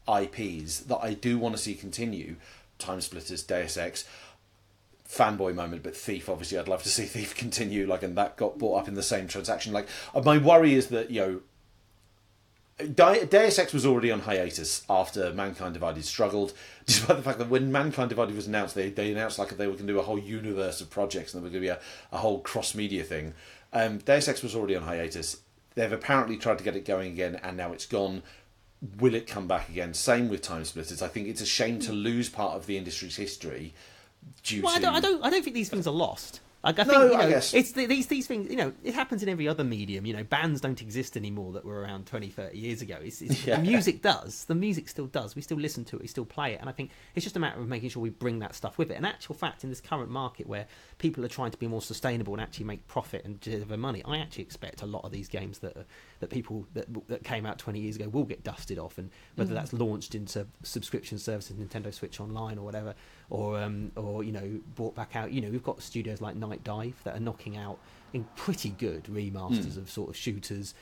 IPs 0.07 0.81
that 0.81 0.99
I 1.01 1.13
do 1.13 1.37
want 1.37 1.55
to 1.55 1.61
see 1.61 1.73
continue. 1.73 2.35
TimeSplitters, 2.79 3.45
Deus 3.45 3.75
Ex, 3.75 4.05
fanboy 5.09 5.55
moment, 5.55 5.83
but 5.83 5.95
Thief 5.95 6.29
obviously 6.29 6.57
I'd 6.57 6.67
love 6.67 6.83
to 6.83 6.89
see 6.89 7.05
Thief 7.05 7.35
continue. 7.35 7.87
Like, 7.87 8.03
and 8.03 8.17
that 8.17 8.37
got 8.37 8.57
bought 8.57 8.81
up 8.81 8.87
in 8.87 8.93
the 8.93 9.03
same 9.03 9.27
transaction. 9.27 9.73
Like, 9.73 9.87
uh, 10.13 10.21
my 10.21 10.37
worry 10.37 10.73
is 10.73 10.87
that 10.87 11.11
you 11.11 11.21
know. 11.21 11.41
Deus 12.93 13.57
Ex 13.57 13.73
was 13.73 13.87
already 13.87 14.11
on 14.11 14.19
hiatus 14.19 14.85
after 14.87 15.33
Mankind 15.33 15.73
Divided 15.73 16.05
struggled, 16.05 16.53
despite 16.85 17.17
the 17.17 17.23
fact 17.23 17.39
that 17.39 17.49
when 17.49 17.71
Mankind 17.71 18.09
Divided 18.09 18.35
was 18.35 18.45
announced, 18.45 18.75
they, 18.75 18.91
they 18.91 19.11
announced 19.11 19.39
like 19.39 19.57
they 19.57 19.65
were 19.65 19.73
going 19.73 19.87
to 19.87 19.93
do 19.93 19.99
a 19.99 20.03
whole 20.03 20.19
universe 20.19 20.79
of 20.79 20.91
projects 20.91 21.33
and 21.33 21.41
there 21.41 21.43
was 21.45 21.51
going 21.51 21.63
to 21.63 21.67
be 21.67 21.71
a, 21.71 21.79
a 22.15 22.19
whole 22.19 22.39
cross 22.39 22.75
media 22.75 23.03
thing. 23.03 23.33
Um, 23.73 23.97
Deus 23.97 24.27
Ex 24.27 24.43
was 24.43 24.55
already 24.55 24.75
on 24.75 24.83
hiatus. 24.83 25.37
They've 25.73 25.91
apparently 25.91 26.37
tried 26.37 26.59
to 26.59 26.63
get 26.63 26.75
it 26.75 26.85
going 26.85 27.13
again, 27.13 27.39
and 27.41 27.57
now 27.57 27.71
it's 27.71 27.87
gone. 27.87 28.21
Will 28.99 29.15
it 29.15 29.25
come 29.25 29.47
back 29.47 29.69
again? 29.69 29.95
Same 29.95 30.29
with 30.29 30.43
TimeSplitters. 30.43 31.01
I 31.01 31.07
think 31.07 31.27
it's 31.27 31.41
a 31.41 31.47
shame 31.47 31.79
to 31.79 31.91
lose 31.91 32.29
part 32.29 32.55
of 32.55 32.67
the 32.67 32.77
industry's 32.77 33.15
history 33.15 33.73
due 34.43 34.61
Well, 34.61 34.75
I 34.75 34.79
don't, 34.79 34.95
I 34.95 34.99
don't, 34.99 35.23
I 35.23 35.29
don't 35.29 35.43
think 35.43 35.55
these 35.55 35.69
things 35.69 35.87
are 35.87 35.93
lost. 35.93 36.41
Like, 36.63 36.79
I 36.79 36.83
No, 36.83 36.99
think 37.07 37.13
you 37.13 37.17
I 37.19 37.29
guess. 37.29 37.53
it's 37.53 37.71
the, 37.73 37.85
these 37.85 38.07
these 38.07 38.25
things. 38.27 38.49
You 38.49 38.57
know, 38.57 38.73
it 38.83 38.93
happens 38.93 39.21
in 39.23 39.29
every 39.29 39.47
other 39.47 39.63
medium. 39.63 40.05
You 40.05 40.13
know, 40.13 40.23
bands 40.23 40.59
don't 40.59 40.81
exist 40.81 41.15
anymore 41.15 41.53
that 41.53 41.63
were 41.63 41.79
around 41.81 42.07
20, 42.07 42.29
30 42.29 42.57
years 42.57 42.81
ago. 42.81 42.97
It's, 43.01 43.21
it's, 43.21 43.45
Yeah. 43.47 43.57
The 43.57 43.61
music 43.61 44.01
does. 44.01 44.43
The 44.45 44.55
music 44.55 44.89
still 44.89 45.05
does. 45.05 45.35
We 45.35 45.43
still 45.43 45.57
listen 45.57 45.85
to 45.85 45.95
it. 45.97 46.01
We 46.01 46.07
still 46.07 46.25
play 46.25 46.53
it. 46.53 46.59
And 46.59 46.67
I 46.67 46.73
think 46.73 46.89
it's 47.15 47.23
just 47.23 47.37
a 47.37 47.39
matter 47.39 47.61
of 47.61 47.67
making 47.67 47.89
sure 47.89 48.01
we 48.01 48.09
bring 48.09 48.39
that 48.39 48.55
stuff 48.55 48.77
with 48.77 48.89
it. 48.91 48.97
In 48.97 49.05
actual 49.05 49.35
fact, 49.35 49.63
in 49.63 49.69
this 49.69 49.79
current 49.79 50.09
market 50.09 50.47
where 50.47 50.65
people 50.97 51.23
are 51.23 51.29
trying 51.29 51.51
to 51.51 51.57
be 51.57 51.67
more 51.67 51.81
sustainable 51.81 52.33
and 52.33 52.41
actually 52.41 52.65
make 52.65 52.87
profit 52.87 53.23
and 53.23 53.39
deliver 53.39 53.77
money, 53.77 54.01
I 54.05 54.17
actually 54.17 54.43
expect 54.43 54.81
a 54.81 54.85
lot 54.85 55.03
of 55.03 55.11
these 55.11 55.27
games 55.27 55.59
that 55.59 55.77
are, 55.77 55.85
that 56.19 56.29
people 56.29 56.65
that 56.73 56.87
that 57.07 57.23
came 57.23 57.45
out 57.45 57.59
twenty 57.59 57.79
years 57.79 57.95
ago 57.95 58.09
will 58.09 58.23
get 58.23 58.43
dusted 58.43 58.79
off, 58.79 58.97
and 58.97 59.09
whether 59.35 59.53
that's 59.53 59.73
launched 59.73 60.15
into 60.15 60.47
subscription 60.63 61.17
services, 61.17 61.55
Nintendo 61.55 61.93
Switch 61.93 62.19
Online 62.19 62.57
or 62.57 62.65
whatever, 62.65 62.95
or 63.29 63.59
um, 63.59 63.91
or 63.95 64.23
you 64.23 64.31
know 64.31 64.59
brought 64.75 64.95
back 64.95 65.15
out. 65.15 65.31
You 65.31 65.41
know, 65.41 65.49
we've 65.49 65.63
got 65.63 65.81
studios 65.81 66.21
like 66.21 66.35
Nightdive 66.35 66.95
that 67.03 67.15
are 67.15 67.19
knocking 67.19 67.57
out 67.57 67.79
in 68.13 68.25
pretty 68.35 68.69
good 68.69 69.03
remasters 69.05 69.77
of 69.77 69.89
sort 69.89 70.09
of 70.09 70.15
shooters, 70.15 70.73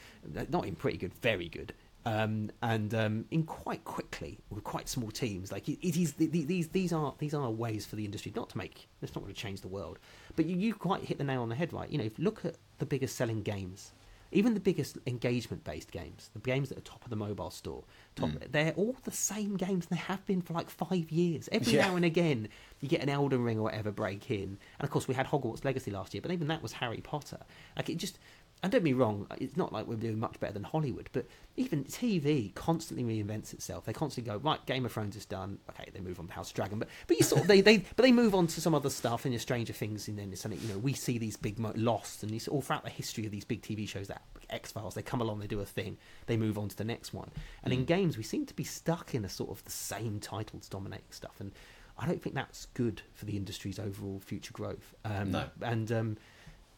not 0.50 0.66
in 0.66 0.76
pretty 0.76 0.98
good, 0.98 1.14
very 1.16 1.50
good. 1.50 1.74
Um, 2.08 2.52
and 2.62 2.94
um, 2.94 3.26
in 3.32 3.44
quite 3.44 3.84
quickly 3.84 4.38
with 4.52 4.64
quite 4.64 4.88
small 4.88 5.10
teams, 5.10 5.52
like 5.52 5.68
it, 5.68 5.80
it 5.82 5.98
is 5.98 6.14
the, 6.14 6.28
the, 6.28 6.44
these 6.44 6.68
these 6.68 6.94
are 6.94 7.16
these 7.18 7.34
are 7.34 7.50
ways 7.50 7.88
for 7.88 7.96
the 7.96 8.06
industry 8.06 8.32
not 8.36 8.50
to 8.52 8.58
make 8.60 8.88
it's 9.02 9.16
not 9.16 9.24
going 9.24 9.34
to 9.34 9.40
change 9.40 9.62
the 9.62 9.68
world, 9.68 9.98
but 10.36 10.46
you, 10.46 10.56
you 10.56 10.74
quite 10.76 11.02
hit 11.04 11.18
the 11.18 11.24
nail 11.24 11.42
on 11.42 11.50
the 11.50 11.56
head, 11.56 11.74
right? 11.74 11.90
You 11.90 11.98
know, 11.98 12.04
if 12.04 12.20
you 12.20 12.24
look 12.24 12.46
at 12.46 12.58
the 12.78 12.86
biggest 12.86 13.16
selling 13.16 13.42
games, 13.42 13.92
even 14.32 14.54
the 14.54 14.60
biggest 14.60 15.00
engagement 15.08 15.64
based 15.64 15.92
games, 15.92 16.30
the 16.34 16.40
games 16.40 16.70
that 16.70 16.78
are 16.78 16.82
top 16.82 17.04
of 17.04 17.10
the 17.10 17.16
mobile 17.16 17.50
store, 17.50 17.84
top, 18.16 18.30
they're 18.52 18.74
all 18.74 18.96
the 19.04 19.12
same 19.12 19.58
games 19.58 19.88
they 19.88 19.96
have 19.96 20.24
been 20.28 20.42
for 20.42 20.54
like 20.54 20.70
five 20.70 21.10
years. 21.10 21.50
Every 21.52 21.74
Yeah. 21.74 21.88
now 21.88 21.96
and 21.96 22.06
again, 22.06 22.50
you 22.82 22.88
get 22.88 23.02
an 23.02 23.10
Elden 23.10 23.44
Ring 23.44 23.58
or 23.58 23.64
whatever 23.64 23.92
break 23.92 24.30
in, 24.30 24.44
and 24.78 24.84
of 24.84 24.92
course 24.92 25.08
we 25.08 25.16
had 25.16 25.26
Hogwarts 25.26 25.66
Legacy 25.66 25.90
last 25.90 26.14
year, 26.14 26.22
but 26.22 26.30
even 26.32 26.50
that 26.50 26.62
was 26.62 26.74
Harry 26.74 27.02
Potter. 27.02 27.40
Like 27.76 27.90
it 27.90 27.98
just. 27.98 28.20
And 28.64 28.72
don't 28.72 28.84
be 28.84 28.94
wrong, 28.94 29.28
it's 29.38 29.56
not 29.56 29.72
like 29.72 29.86
we're 29.86 29.96
doing 29.96 30.20
much 30.20 30.40
better 30.40 30.54
than 30.54 30.64
Hollywood, 30.64 31.10
but 31.14 31.28
even 31.56 31.84
TV 31.84 32.54
constantly 32.56 33.04
reinvents 33.04 33.54
itself. 33.54 33.86
They 33.86 33.94
constantly 33.94 34.32
go, 34.32 34.38
right, 34.40 34.66
Game 34.66 34.86
of 34.86 34.92
Thrones 34.92 35.16
is 35.16 35.26
done. 35.26 35.60
Okay, 35.70 35.92
they 35.94 36.00
move 36.00 36.20
on 36.20 36.28
to 36.28 36.34
House 36.34 36.50
of 36.50 36.56
Dragon, 36.56 36.80
but 36.80 36.88
but 37.06 37.18
you 37.18 37.24
sort 37.24 37.42
of 37.42 37.48
they, 37.48 37.62
they 37.62 37.78
but 37.78 38.04
they 38.04 38.12
move 38.12 38.34
on 38.34 38.48
to 38.48 38.62
some 38.62 38.74
other 38.74 38.90
stuff 38.90 39.26
and 39.26 39.34
your 39.34 39.40
Stranger 39.40 39.74
Things, 39.74 40.08
and 40.08 40.18
then 40.18 40.32
it's 40.32 40.42
something 40.42 40.60
you 40.62 40.70
know 40.70 40.80
we 40.80 40.94
see 40.94 41.18
these 41.20 41.38
big 41.38 41.60
mo- 41.60 41.74
Lost 41.76 42.24
and 42.24 42.32
these 42.32 42.48
all 42.48 42.62
throughout 42.62 42.84
the 42.84 42.90
history 42.90 43.26
of 43.26 43.32
these 43.32 43.46
big 43.46 43.62
TV 43.62 43.88
shows 43.88 44.08
that 44.08 44.24
X 44.50 44.72
Files. 44.72 44.96
They 44.96 45.04
come 45.04 45.22
along, 45.22 45.40
they 45.40 45.48
do 45.48 45.60
a 45.60 45.66
thing, 45.66 45.98
they 46.26 46.38
move 46.38 46.58
on 46.58 46.68
to 46.70 46.76
the 46.76 46.84
next 46.86 47.14
one, 47.14 47.30
and 47.64 47.72
in 47.72 47.86
games 47.86 48.18
we 48.18 48.24
seem 48.24 48.48
to 48.48 48.54
be 48.56 48.64
stuck 48.64 49.14
in 49.14 49.26
a 49.26 49.30
sort 49.30 49.52
of 49.52 49.64
the 49.66 49.72
same 49.72 50.20
titles 50.20 50.68
dominating 50.70 51.12
stuff 51.12 51.36
and. 51.40 51.52
I 51.98 52.06
don't 52.06 52.22
think 52.22 52.36
that's 52.36 52.66
good 52.74 53.04
for 53.14 53.24
the 53.24 53.38
industry's 53.38 53.80
overall 53.80 54.20
future 54.20 54.52
growth. 54.52 54.94
Um, 55.06 55.32
No. 55.32 55.46
And 55.62 55.90
um, 55.94 56.18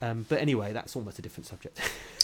um, 0.01 0.25
but 0.30 0.39
anyway, 0.39 0.74
that's 0.74 0.96
almost 0.96 1.18
a 1.20 1.22
different 1.22 1.48
subject. 1.48 1.80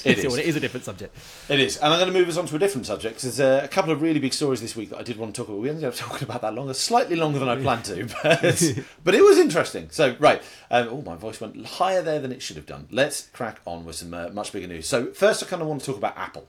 It 0.05 0.17
is. 0.25 0.37
it 0.37 0.45
is 0.45 0.55
a 0.55 0.59
different 0.59 0.85
subject. 0.85 1.15
It 1.49 1.59
is, 1.59 1.77
and 1.77 1.91
I'm 1.93 1.99
going 1.99 2.11
to 2.13 2.17
move 2.19 2.27
us 2.29 2.37
on 2.37 2.45
to 2.47 2.55
a 2.55 2.59
different 2.59 2.85
subject. 2.85 3.15
'cause 3.21 3.35
There's 3.37 3.61
a, 3.61 3.65
a 3.65 3.67
couple 3.67 3.91
of 3.91 4.01
really 4.01 4.19
big 4.19 4.33
stories 4.33 4.61
this 4.61 4.75
week 4.75 4.89
that 4.91 4.99
I 4.99 5.03
did 5.03 5.17
want 5.17 5.33
to 5.33 5.41
talk 5.41 5.49
about. 5.49 5.59
We 5.61 5.69
ended 5.69 5.85
up 5.85 5.95
talking 5.95 6.27
about 6.27 6.41
that 6.41 6.53
longer, 6.53 6.73
slightly 6.73 7.15
longer 7.15 7.39
than 7.39 7.49
I 7.49 7.55
planned 7.55 7.85
to, 7.85 8.05
but, 8.23 8.85
but 9.03 9.15
it 9.15 9.23
was 9.23 9.37
interesting. 9.37 9.89
So, 9.91 10.15
right, 10.19 10.41
um, 10.69 10.87
oh, 10.91 11.01
my 11.01 11.15
voice 11.15 11.41
went 11.41 11.65
higher 11.65 12.01
there 12.01 12.19
than 12.19 12.31
it 12.31 12.41
should 12.41 12.57
have 12.57 12.65
done. 12.65 12.87
Let's 12.91 13.27
crack 13.27 13.59
on 13.65 13.85
with 13.85 13.95
some 13.95 14.13
uh, 14.13 14.29
much 14.29 14.51
bigger 14.51 14.67
news. 14.67 14.87
So, 14.87 15.11
first, 15.13 15.41
I 15.41 15.47
kind 15.47 15.61
of 15.61 15.67
want 15.67 15.81
to 15.81 15.85
talk 15.87 15.97
about 15.97 16.17
Apple. 16.17 16.47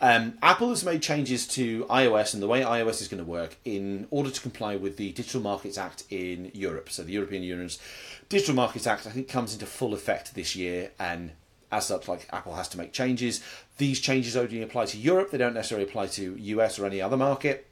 Um, 0.00 0.36
Apple 0.42 0.68
has 0.70 0.84
made 0.84 1.02
changes 1.02 1.46
to 1.48 1.84
iOS 1.84 2.34
and 2.34 2.42
the 2.42 2.46
way 2.46 2.60
iOS 2.60 3.00
is 3.00 3.08
going 3.08 3.24
to 3.24 3.28
work 3.28 3.56
in 3.64 4.06
order 4.10 4.30
to 4.30 4.40
comply 4.40 4.76
with 4.76 4.98
the 4.98 5.12
Digital 5.12 5.40
Markets 5.40 5.78
Act 5.78 6.04
in 6.10 6.50
Europe. 6.52 6.90
So, 6.90 7.02
the 7.02 7.12
European 7.12 7.42
Union's 7.42 7.78
Digital 8.28 8.54
Markets 8.54 8.86
Act, 8.86 9.06
I 9.06 9.10
think, 9.10 9.28
comes 9.28 9.54
into 9.54 9.64
full 9.66 9.94
effect 9.94 10.34
this 10.34 10.54
year, 10.54 10.90
and 10.98 11.32
as 11.72 11.86
such, 11.86 12.08
like 12.08 12.28
Apple 12.32 12.54
has 12.54 12.68
to 12.70 12.78
make 12.78 12.92
changes. 12.92 13.42
These 13.78 14.00
changes 14.00 14.36
only 14.36 14.62
apply 14.62 14.86
to 14.86 14.98
Europe; 14.98 15.30
they 15.30 15.38
don't 15.38 15.54
necessarily 15.54 15.86
apply 15.86 16.08
to 16.08 16.36
US 16.38 16.78
or 16.78 16.86
any 16.86 17.00
other 17.00 17.16
market. 17.16 17.66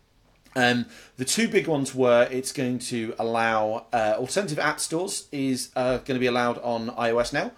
Um, 0.57 0.87
the 1.17 1.25
two 1.25 1.49
big 1.49 1.67
ones 1.67 1.95
were 1.95 2.29
it's 2.31 2.53
going 2.53 2.79
to 2.81 3.15
allow 3.19 3.87
uh, 3.93 4.15
alternative 4.17 4.59
app 4.59 4.79
stores 4.79 5.27
is 5.33 5.71
uh, 5.75 5.99
going 5.99 6.15
to 6.15 6.21
be 6.21 6.27
allowed 6.27 6.59
on 6.59 6.91
iOS 6.91 7.33
now. 7.33 7.51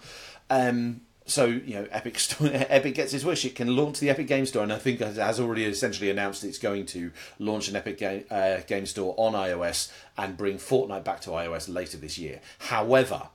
Um, 0.49 1.02
so 1.26 1.45
you 1.47 1.75
know, 1.75 1.87
Epic 1.90 2.18
Store, 2.18 2.49
Epic 2.52 2.95
gets 2.95 3.12
its 3.12 3.25
wish. 3.25 3.45
It 3.45 3.54
can 3.54 3.76
launch 3.76 4.00
the 4.00 4.11
Epic 4.11 4.26
Game 4.26 4.47
Store, 4.47 4.62
and 4.62 4.73
I 4.73 4.78
think 4.78 5.00
it 5.00 5.16
has 5.16 5.40
already 5.40 5.64
essentially 5.64 6.11
announced 6.11 6.45
it's 6.45 6.59
going 6.59 6.87
to 6.87 7.12
launch 7.38 7.68
an 7.68 7.76
Epic 7.76 7.99
Game, 7.99 8.25
uh, 8.30 8.59
Game 8.66 8.87
Store 8.87 9.14
on 9.18 9.35
iOS 9.35 9.92
and 10.16 10.37
bring 10.37 10.56
Fortnite 10.56 11.04
back 11.04 11.21
to 11.23 11.30
iOS 11.30 11.73
later 11.73 11.97
this 11.99 12.16
year. 12.16 12.40
However, 12.59 13.28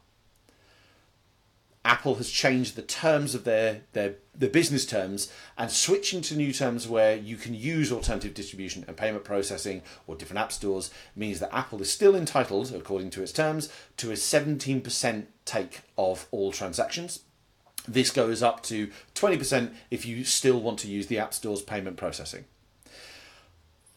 Apple 1.84 2.16
has 2.16 2.30
changed 2.30 2.76
the 2.76 2.82
terms 2.82 3.34
of 3.34 3.44
their, 3.44 3.82
their 3.94 4.16
their 4.34 4.50
business 4.50 4.86
terms 4.86 5.32
and 5.58 5.70
switching 5.70 6.22
to 6.22 6.36
new 6.36 6.54
terms 6.54 6.88
where 6.88 7.16
you 7.16 7.36
can 7.36 7.54
use 7.54 7.92
alternative 7.92 8.34
distribution 8.34 8.86
and 8.88 8.96
payment 8.96 9.24
processing 9.24 9.82
or 10.08 10.16
different 10.16 10.40
app 10.40 10.52
stores 10.52 10.90
means 11.16 11.40
that 11.40 11.54
Apple 11.54 11.82
is 11.82 11.92
still 11.92 12.16
entitled, 12.16 12.74
according 12.74 13.10
to 13.10 13.22
its 13.22 13.32
terms, 13.32 13.70
to 13.98 14.12
a 14.12 14.16
17% 14.16 15.26
take 15.44 15.82
of 15.98 16.28
all 16.32 16.52
transactions. 16.52 17.22
This 17.88 18.12
goes 18.12 18.44
up 18.44 18.62
to 18.64 18.92
20% 19.16 19.74
if 19.90 20.06
you 20.06 20.24
still 20.24 20.60
want 20.60 20.80
to 20.80 20.88
use 20.88 21.08
the 21.08 21.20
App 21.20 21.34
Store's 21.34 21.62
payment 21.62 21.98
processing. 21.98 22.46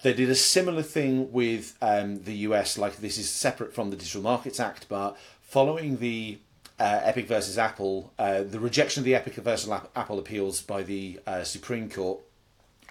They 0.03 0.13
did 0.13 0.29
a 0.29 0.35
similar 0.35 0.83
thing 0.83 1.33
with 1.33 1.77
um, 1.81 2.25
the 2.25 2.35
US, 2.49 2.77
like 2.77 2.99
this 2.99 3.17
is 3.17 3.31
separate 3.31 3.75
from 3.75 3.91
the 3.91 3.97
Digital 3.97 4.23
Markets 4.23 4.61
Act, 4.61 4.87
but 4.89 5.17
following 5.41 5.99
the 5.99 6.39
uh, 6.79 7.01
Epic 7.03 7.27
versus 7.27 7.57
Apple, 7.57 8.13
uh, 8.19 8.43
the 8.43 8.61
rejection 8.61 9.01
of 9.01 9.05
the 9.05 9.15
Epic 9.15 9.35
versus 9.35 9.71
Apple 9.97 10.19
appeals 10.19 10.61
by 10.61 10.83
the 10.83 11.21
uh, 11.27 11.43
Supreme 11.45 11.89
Court, 11.89 12.21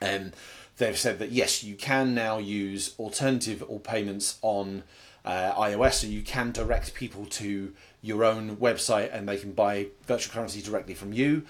um, 0.02 0.32
they've 0.78 0.98
said 0.98 1.20
that 1.20 1.32
yes, 1.32 1.64
you 1.64 1.76
can 1.76 2.16
now 2.16 2.38
use 2.38 2.96
alternative 2.98 3.64
or 3.68 3.80
payments 3.80 4.40
on 4.42 4.84
uh, 5.25 5.53
iOS, 5.53 5.94
so 5.94 6.08
you 6.08 6.22
can 6.22 6.51
direct 6.51 6.94
people 6.94 7.25
to 7.25 7.74
your 8.01 8.24
own 8.24 8.58
website 8.58 9.13
and 9.13 9.27
they 9.27 9.38
can 9.38 9.53
buy 9.53 9.88
virtual 10.06 10.34
currency 10.34 10.62
directly 10.62 10.94
from 10.94 11.13
you. 11.13 11.44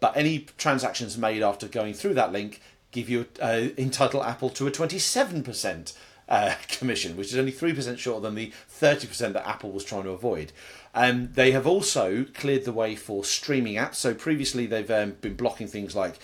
But 0.00 0.16
any 0.16 0.46
transactions 0.56 1.16
made 1.18 1.42
after 1.42 1.68
going 1.68 1.94
through 1.94 2.14
that 2.14 2.32
link 2.32 2.60
give 2.90 3.08
you 3.08 3.26
uh, 3.40 3.68
entitle 3.76 4.24
Apple 4.24 4.50
to 4.50 4.66
a 4.66 4.70
twenty 4.70 4.98
seven 4.98 5.42
percent 5.42 5.92
uh, 6.30 6.54
commission, 6.68 7.16
which 7.16 7.32
is 7.32 7.36
only 7.36 7.52
3% 7.52 7.98
shorter 7.98 8.20
than 8.20 8.36
the 8.36 8.52
30% 8.70 9.32
that 9.32 9.46
Apple 9.46 9.72
was 9.72 9.84
trying 9.84 10.04
to 10.04 10.10
avoid. 10.10 10.52
Um, 10.94 11.30
they 11.34 11.50
have 11.50 11.66
also 11.66 12.24
cleared 12.34 12.64
the 12.64 12.72
way 12.72 12.94
for 12.94 13.24
streaming 13.24 13.74
apps. 13.74 13.96
So 13.96 14.14
previously 14.14 14.66
they've 14.66 14.90
um, 14.90 15.16
been 15.20 15.34
blocking 15.34 15.66
things 15.66 15.96
like 15.96 16.18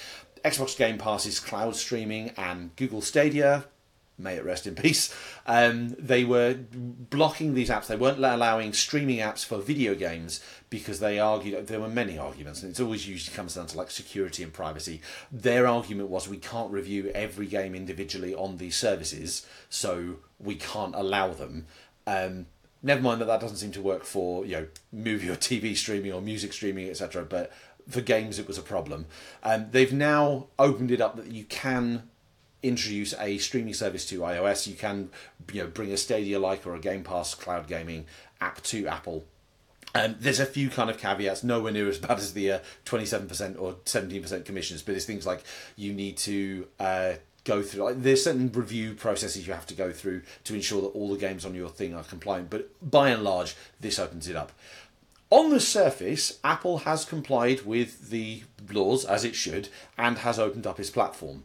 Xbox 0.45 0.77
Game 0.77 0.97
Pass's 0.97 1.41
cloud 1.41 1.77
streaming 1.77 2.31
and 2.37 2.75
Google 2.77 3.03
Stadia. 3.03 3.65
May 4.19 4.37
it 4.37 4.45
rest 4.45 4.67
in 4.67 4.75
peace. 4.75 5.15
Um, 5.47 5.95
they 5.99 6.25
were 6.25 6.55
blocking 6.55 7.53
these 7.53 7.69
apps. 7.69 7.87
They 7.87 7.97
weren't 7.97 8.19
allowing 8.19 8.73
streaming 8.73 9.19
apps 9.19 9.45
for 9.45 9.59
video 9.59 9.95
games 9.95 10.43
because 10.71 11.01
they 11.01 11.19
argued 11.19 11.67
there 11.67 11.81
were 11.81 11.89
many 11.89 12.19
arguments, 12.19 12.63
and 12.63 12.71
it's 12.71 12.81
always 12.81 13.07
usually 13.07 13.37
comes 13.37 13.55
down 13.55 13.67
to 13.67 13.77
like 13.77 13.91
security 13.91 14.43
and 14.43 14.53
privacy. 14.53 15.03
Their 15.31 15.67
argument 15.67 16.09
was 16.09 16.29
we 16.29 16.39
can't 16.39 16.73
review 16.73 17.11
every 17.15 17.47
game 17.47 17.75
individually 17.75 18.35
on 18.35 18.57
these 18.57 18.77
services, 18.77 19.47
so 19.69 20.17
we 20.39 20.55
can't 20.55 20.95
allow 20.95 21.35
them. 21.35 21.67
Um, 22.07 22.47
never 22.83 23.03
mind 23.03 23.21
that 23.21 23.27
that 23.27 23.41
doesn't 23.41 23.59
seem 23.59 23.73
to 23.73 23.83
work 23.83 24.05
for 24.05 24.47
you 24.47 24.53
know 24.53 24.67
movie 24.93 25.29
or 25.29 25.37
TV 25.37 25.77
streaming 25.77 26.13
or 26.13 26.23
music 26.23 26.55
streaming, 26.55 26.89
etc. 26.89 27.25
But 27.25 27.53
for 27.89 28.01
games, 28.01 28.39
it 28.39 28.49
was 28.49 28.59
a 28.59 28.63
problem. 28.63 29.07
Um, 29.43 29.67
they've 29.71 29.93
now 29.93 30.47
opened 30.59 30.91
it 30.91 31.01
up 31.01 31.17
that 31.17 31.27
you 31.27 31.45
can 31.45 32.05
introduce 32.67 33.15
a 33.19 33.39
streaming 33.39 33.75
service 33.75 34.07
to 34.07 34.21
iOS. 34.21 34.67
You 34.67 34.75
can 34.75 35.11
you 35.53 35.63
know 35.63 35.69
bring 35.69 35.93
a 35.93 35.97
Stadia 35.97 36.39
like 36.39 36.67
or 36.67 36.75
a 36.75 36.81
Game 36.81 37.05
Pass 37.05 37.35
cloud 37.35 37.67
gaming 37.67 38.07
app 38.41 38.63
to 38.65 38.87
Apple. 38.87 39.25
Um, 39.95 40.17
there's 40.21 40.41
a 40.41 40.47
few 40.47 40.69
kind 40.69 40.91
of 40.91 40.99
caveats, 40.99 41.43
nowhere 41.43 41.73
near 41.73 41.89
as 41.89 41.99
bad 42.07 42.19
as 42.19 42.35
the 42.35 42.53
uh, 42.53 42.59
27% 42.85 43.59
or 43.59 43.75
17% 43.85 44.45
commissions, 44.45 44.83
but 44.83 44.95
it's 44.95 45.07
things 45.07 45.27
like 45.27 45.43
you 45.75 45.95
need 45.95 46.19
to 46.19 46.67
uh, 46.79 47.15
go 47.45 47.63
through, 47.63 47.85
like, 47.85 48.03
there's 48.03 48.25
certain 48.25 48.53
review 48.53 48.93
processes 48.93 49.47
you 49.47 49.55
have 49.55 49.67
to 49.67 49.75
go 49.75 49.93
through 49.93 50.21
to 50.45 50.55
ensure 50.55 50.83
that 50.83 50.89
all 50.89 51.11
the 51.11 51.19
games 51.19 51.47
on 51.47 51.55
your 51.55 51.71
thing 51.71 51.95
are 51.95 52.05
compliant, 52.05 52.51
but 52.51 52.69
by 52.83 53.09
and 53.09 53.25
large, 53.25 53.57
this 53.81 53.99
opens 53.99 54.29
it 54.29 54.37
up. 54.37 54.53
On 55.31 55.51
the 55.51 55.61
surface, 55.61 56.39
Apple 56.45 56.79
has 56.79 57.05
complied 57.05 57.63
with 57.63 58.11
the 58.11 58.43
laws 58.71 59.05
as 59.05 59.25
it 59.25 59.35
should 59.35 59.69
and 59.99 60.19
has 60.19 60.39
opened 60.39 60.67
up 60.67 60.79
its 60.79 60.91
platform. 60.91 61.43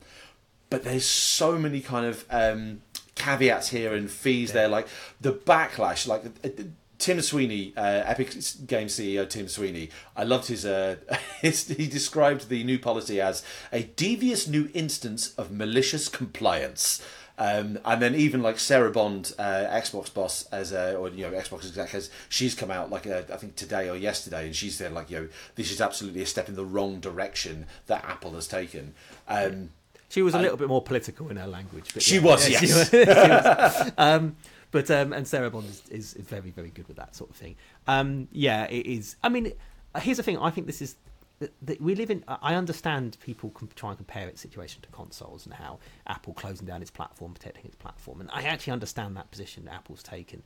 But 0.71 0.85
there's 0.85 1.05
so 1.05 1.59
many 1.59 1.81
kind 1.81 2.05
of 2.05 2.25
um, 2.31 2.81
caveats 3.15 3.69
here 3.69 3.93
and 3.93 4.09
fees 4.09 4.53
there, 4.53 4.69
like 4.69 4.87
the 5.19 5.33
backlash, 5.33 6.07
like 6.07 6.23
uh, 6.45 6.63
Tim 6.97 7.19
Sweeney, 7.19 7.73
uh, 7.75 8.03
Epic 8.05 8.29
Games 8.65 8.95
CEO 8.95 9.29
Tim 9.29 9.49
Sweeney. 9.49 9.89
I 10.15 10.23
loved 10.23 10.47
his, 10.47 10.65
uh, 10.65 10.95
his. 11.41 11.67
He 11.67 11.87
described 11.87 12.47
the 12.47 12.63
new 12.63 12.79
policy 12.79 13.19
as 13.19 13.43
a 13.73 13.83
devious 13.83 14.47
new 14.47 14.69
instance 14.73 15.33
of 15.35 15.51
malicious 15.51 16.07
compliance. 16.07 17.05
Um, 17.37 17.79
and 17.83 18.01
then 18.01 18.15
even 18.15 18.41
like 18.41 18.57
Sarah 18.57 18.91
Bond, 18.91 19.33
uh, 19.37 19.65
Xbox 19.71 20.13
boss, 20.13 20.47
as 20.53 20.71
a, 20.71 20.95
or 20.95 21.09
you 21.09 21.29
know 21.29 21.35
Xbox 21.35 21.65
exec, 21.65 21.89
has 21.89 22.09
she's 22.29 22.55
come 22.55 22.71
out 22.71 22.89
like 22.89 23.07
uh, 23.07 23.23
I 23.33 23.35
think 23.35 23.57
today 23.57 23.89
or 23.89 23.97
yesterday, 23.97 24.45
and 24.45 24.55
she 24.55 24.69
said 24.69 24.93
like 24.93 25.09
you 25.09 25.19
know 25.19 25.27
this 25.55 25.69
is 25.69 25.81
absolutely 25.81 26.21
a 26.21 26.25
step 26.25 26.47
in 26.47 26.55
the 26.55 26.63
wrong 26.63 27.01
direction 27.01 27.65
that 27.87 28.05
Apple 28.05 28.35
has 28.35 28.47
taken. 28.47 28.93
Um, 29.27 29.71
She 30.11 30.21
was 30.21 30.35
a 30.35 30.39
little 30.39 30.57
bit 30.57 30.67
more 30.67 30.81
political 30.81 31.29
in 31.29 31.37
her 31.37 31.47
language. 31.47 31.91
But 31.93 32.03
She 32.03 32.15
yeah, 32.15 32.21
was, 32.21 32.49
yeah, 32.49 32.59
yes. 32.61 32.89
she 32.91 32.97
was. 32.97 33.91
um, 33.97 34.35
but 34.71 34.91
um, 34.91 35.13
and 35.13 35.25
Sarah 35.25 35.49
Bond 35.49 35.67
is, 35.69 35.83
is 35.89 36.13
very 36.13 36.51
very 36.51 36.69
good 36.69 36.87
with 36.89 36.97
that 36.97 37.15
sort 37.15 37.29
of 37.29 37.35
thing. 37.37 37.55
Um, 37.87 38.27
yeah, 38.31 38.65
it 38.65 38.85
is. 38.85 39.15
I 39.23 39.29
mean, 39.29 39.53
here's 39.99 40.17
the 40.17 40.23
thing. 40.23 40.37
I 40.37 40.49
think 40.49 40.67
this 40.67 40.81
is 40.81 40.95
that, 41.39 41.81
we 41.81 41.95
live 41.95 42.11
in. 42.11 42.25
I 42.27 42.55
understand 42.55 43.17
people 43.21 43.51
can 43.51 43.69
try 43.75 43.89
and 43.89 43.97
compare 43.97 44.27
its 44.27 44.41
situation 44.41 44.81
to 44.81 44.89
consoles 44.89 45.45
and 45.45 45.53
how 45.53 45.79
Apple 46.07 46.33
closing 46.33 46.67
down 46.67 46.81
its 46.81 46.91
platform, 46.91 47.33
protecting 47.33 47.65
its 47.65 47.75
platform, 47.75 48.19
and 48.19 48.29
I 48.33 48.43
actually 48.43 48.73
understand 48.73 49.15
that 49.15 49.31
position 49.31 49.65
that 49.65 49.73
Apple's 49.75 50.03
taken. 50.03 50.43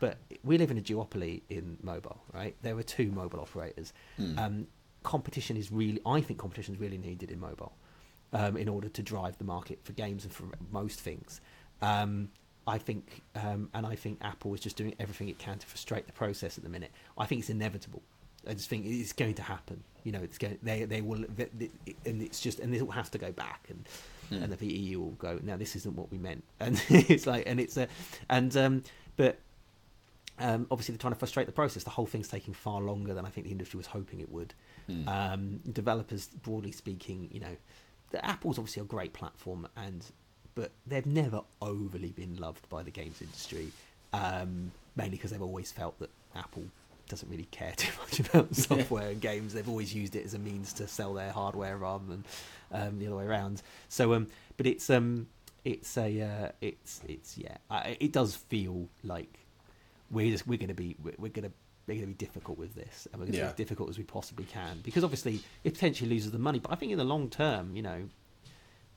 But 0.00 0.18
we 0.44 0.58
live 0.58 0.70
in 0.70 0.78
a 0.78 0.80
duopoly 0.80 1.42
in 1.48 1.76
mobile, 1.82 2.22
right? 2.32 2.54
There 2.62 2.78
are 2.78 2.84
two 2.84 3.10
mobile 3.10 3.40
operators. 3.40 3.92
Um, 4.36 4.68
competition 5.02 5.56
is 5.56 5.72
really, 5.72 6.00
I 6.06 6.20
think, 6.20 6.38
competition 6.38 6.74
is 6.74 6.80
really 6.80 6.98
needed 6.98 7.32
in 7.32 7.40
mobile 7.40 7.72
um, 8.32 8.56
in 8.56 8.68
order 8.68 8.88
to 8.88 9.02
drive 9.02 9.38
the 9.38 9.44
market 9.44 9.78
for 9.82 9.92
games 9.92 10.24
and 10.24 10.32
for 10.32 10.44
most 10.70 11.00
things. 11.00 11.40
Um, 11.80 12.30
I 12.66 12.76
think, 12.76 13.22
um, 13.34 13.70
and 13.72 13.86
I 13.86 13.94
think 13.94 14.18
Apple 14.20 14.52
is 14.52 14.60
just 14.60 14.76
doing 14.76 14.94
everything 15.00 15.28
it 15.30 15.38
can 15.38 15.58
to 15.58 15.66
frustrate 15.66 16.06
the 16.06 16.12
process 16.12 16.58
at 16.58 16.64
the 16.64 16.70
minute. 16.70 16.90
I 17.16 17.24
think 17.24 17.40
it's 17.40 17.48
inevitable. 17.50 18.02
I 18.46 18.52
just 18.54 18.68
think 18.68 18.84
it's 18.86 19.12
going 19.14 19.34
to 19.34 19.42
happen. 19.42 19.82
You 20.04 20.12
know, 20.12 20.20
it's 20.20 20.38
going. 20.38 20.58
They 20.62 20.84
they 20.84 21.00
will, 21.00 21.24
and 21.24 22.22
it's 22.22 22.40
just, 22.40 22.60
and 22.60 22.74
it 22.74 22.82
will 22.82 22.92
have 22.92 23.10
to 23.12 23.18
go 23.18 23.32
back, 23.32 23.68
and 23.68 23.88
and 24.42 24.52
the 24.52 24.66
EU 24.66 25.00
will 25.00 25.10
go. 25.12 25.40
Now 25.42 25.56
this 25.56 25.76
isn't 25.76 25.96
what 25.96 26.10
we 26.10 26.18
meant, 26.18 26.44
and 26.60 26.80
it's 26.90 27.26
like, 27.26 27.44
and 27.46 27.58
it's 27.58 27.76
a, 27.76 27.88
and 28.28 28.54
um, 28.56 28.82
but 29.16 29.38
um, 30.38 30.66
obviously 30.70 30.92
they're 30.92 31.00
trying 31.00 31.14
to 31.14 31.18
frustrate 31.18 31.46
the 31.46 31.52
process. 31.52 31.84
The 31.84 31.90
whole 31.90 32.06
thing's 32.06 32.28
taking 32.28 32.54
far 32.54 32.80
longer 32.80 33.14
than 33.14 33.24
I 33.24 33.30
think 33.30 33.46
the 33.46 33.52
industry 33.52 33.78
was 33.78 33.86
hoping 33.86 34.20
it 34.20 34.30
would. 34.30 34.54
Um, 35.06 35.60
developers, 35.72 36.28
broadly 36.28 36.72
speaking, 36.72 37.28
you 37.32 37.40
know, 37.40 37.56
the 38.10 38.24
Apple's 38.24 38.58
obviously 38.58 38.82
a 38.82 38.86
great 38.86 39.12
platform, 39.12 39.68
and 39.76 40.04
but 40.54 40.72
they've 40.86 41.06
never 41.06 41.42
overly 41.62 42.10
been 42.10 42.36
loved 42.36 42.68
by 42.68 42.82
the 42.82 42.90
games 42.90 43.22
industry, 43.22 43.68
um, 44.12 44.72
mainly 44.96 45.16
because 45.16 45.30
they've 45.30 45.42
always 45.42 45.70
felt 45.70 45.98
that 46.00 46.10
Apple 46.34 46.64
doesn't 47.08 47.28
really 47.30 47.48
care 47.50 47.72
too 47.76 47.92
much 48.00 48.20
about 48.20 48.54
software 48.54 49.08
and 49.08 49.20
games. 49.20 49.54
They've 49.54 49.68
always 49.68 49.94
used 49.94 50.16
it 50.16 50.24
as 50.24 50.34
a 50.34 50.38
means 50.38 50.72
to 50.74 50.86
sell 50.86 51.14
their 51.14 51.32
hardware 51.32 51.76
rather 51.76 52.04
than 52.06 52.24
um, 52.72 52.98
the 52.98 53.06
other 53.06 53.16
way 53.16 53.24
around. 53.24 53.62
So, 53.88 54.14
um, 54.14 54.28
but 54.56 54.66
it's 54.66 54.90
um, 54.90 55.28
it's 55.64 55.96
a 55.96 56.20
uh, 56.20 56.48
it's 56.60 57.00
it's 57.06 57.36
yeah, 57.38 57.56
I, 57.70 57.96
it 58.00 58.12
does 58.12 58.36
feel 58.36 58.88
like 59.02 59.40
we're 60.10 60.30
just 60.30 60.46
we're 60.46 60.58
going 60.58 60.68
to 60.68 60.74
be 60.74 60.96
we're, 61.02 61.14
we're 61.18 61.32
going 61.32 61.50
we're 61.88 61.94
going 61.94 62.14
to 62.14 62.18
be 62.18 62.26
difficult 62.26 62.58
with 62.58 62.74
this, 62.74 63.08
and 63.10 63.18
we're 63.20 63.26
going 63.26 63.32
to 63.32 63.38
Yeah. 63.38 63.44
be 63.46 63.50
as 63.50 63.54
difficult 63.56 63.88
as 63.88 63.98
we 63.98 64.04
possibly 64.04 64.44
can 64.44 64.80
because 64.84 65.02
obviously 65.02 65.40
it 65.64 65.74
potentially 65.74 66.08
loses 66.10 66.30
the 66.30 66.38
money. 66.38 66.58
But 66.60 66.70
I 66.72 66.76
think 66.76 66.92
in 66.92 66.98
the 66.98 67.04
long 67.04 67.28
term, 67.30 67.74
you 67.74 67.82
know, 67.82 68.08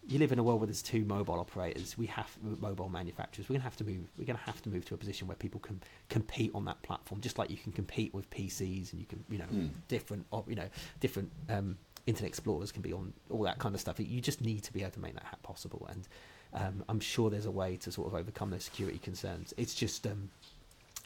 you 0.07 0.17
live 0.19 0.31
in 0.31 0.39
a 0.39 0.43
world 0.43 0.59
where 0.59 0.67
there's 0.67 0.81
two 0.81 1.05
mobile 1.05 1.39
operators. 1.39 1.95
We 1.97 2.07
have 2.07 2.35
mobile 2.59 2.89
manufacturers. 2.89 3.47
We're 3.47 3.53
going 3.53 3.61
to 3.61 3.65
have 3.65 3.77
to 3.77 3.83
move. 3.83 4.09
We're 4.17 4.25
going 4.25 4.37
to 4.37 4.43
have 4.43 4.61
to 4.63 4.69
move 4.69 4.83
to 4.85 4.95
a 4.95 4.97
position 4.97 5.27
where 5.27 5.37
people 5.37 5.59
can 5.59 5.79
compete 6.09 6.51
on 6.55 6.65
that 6.65 6.81
platform, 6.81 7.21
just 7.21 7.37
like 7.37 7.49
you 7.51 7.57
can 7.57 7.71
compete 7.71 8.13
with 8.13 8.29
PCs 8.31 8.91
and 8.91 8.99
you 8.99 9.05
can, 9.05 9.23
you 9.29 9.37
know, 9.37 9.45
Hmm. 9.45 9.67
different, 9.87 10.25
you 10.47 10.55
know, 10.55 10.67
different 10.99 11.31
um, 11.49 11.77
internet 12.07 12.27
explorers 12.29 12.71
can 12.71 12.81
be 12.81 12.91
on 12.91 13.13
all 13.29 13.43
that 13.43 13.59
kind 13.59 13.75
of 13.75 13.79
stuff. 13.81 13.99
You 13.99 14.21
just 14.21 14.41
need 14.41 14.63
to 14.63 14.73
be 14.73 14.81
able 14.81 14.91
to 14.93 14.99
make 14.99 15.13
that 15.13 15.23
ha- 15.23 15.37
possible, 15.43 15.87
and 15.91 16.07
um, 16.53 16.83
I'm 16.89 16.99
sure 16.99 17.29
there's 17.29 17.45
a 17.45 17.51
way 17.51 17.77
to 17.77 17.91
sort 17.91 18.07
of 18.07 18.15
overcome 18.15 18.49
those 18.49 18.63
security 18.63 18.97
concerns. 18.97 19.53
It's 19.55 19.73
just. 19.75 20.05
Um, 20.07 20.31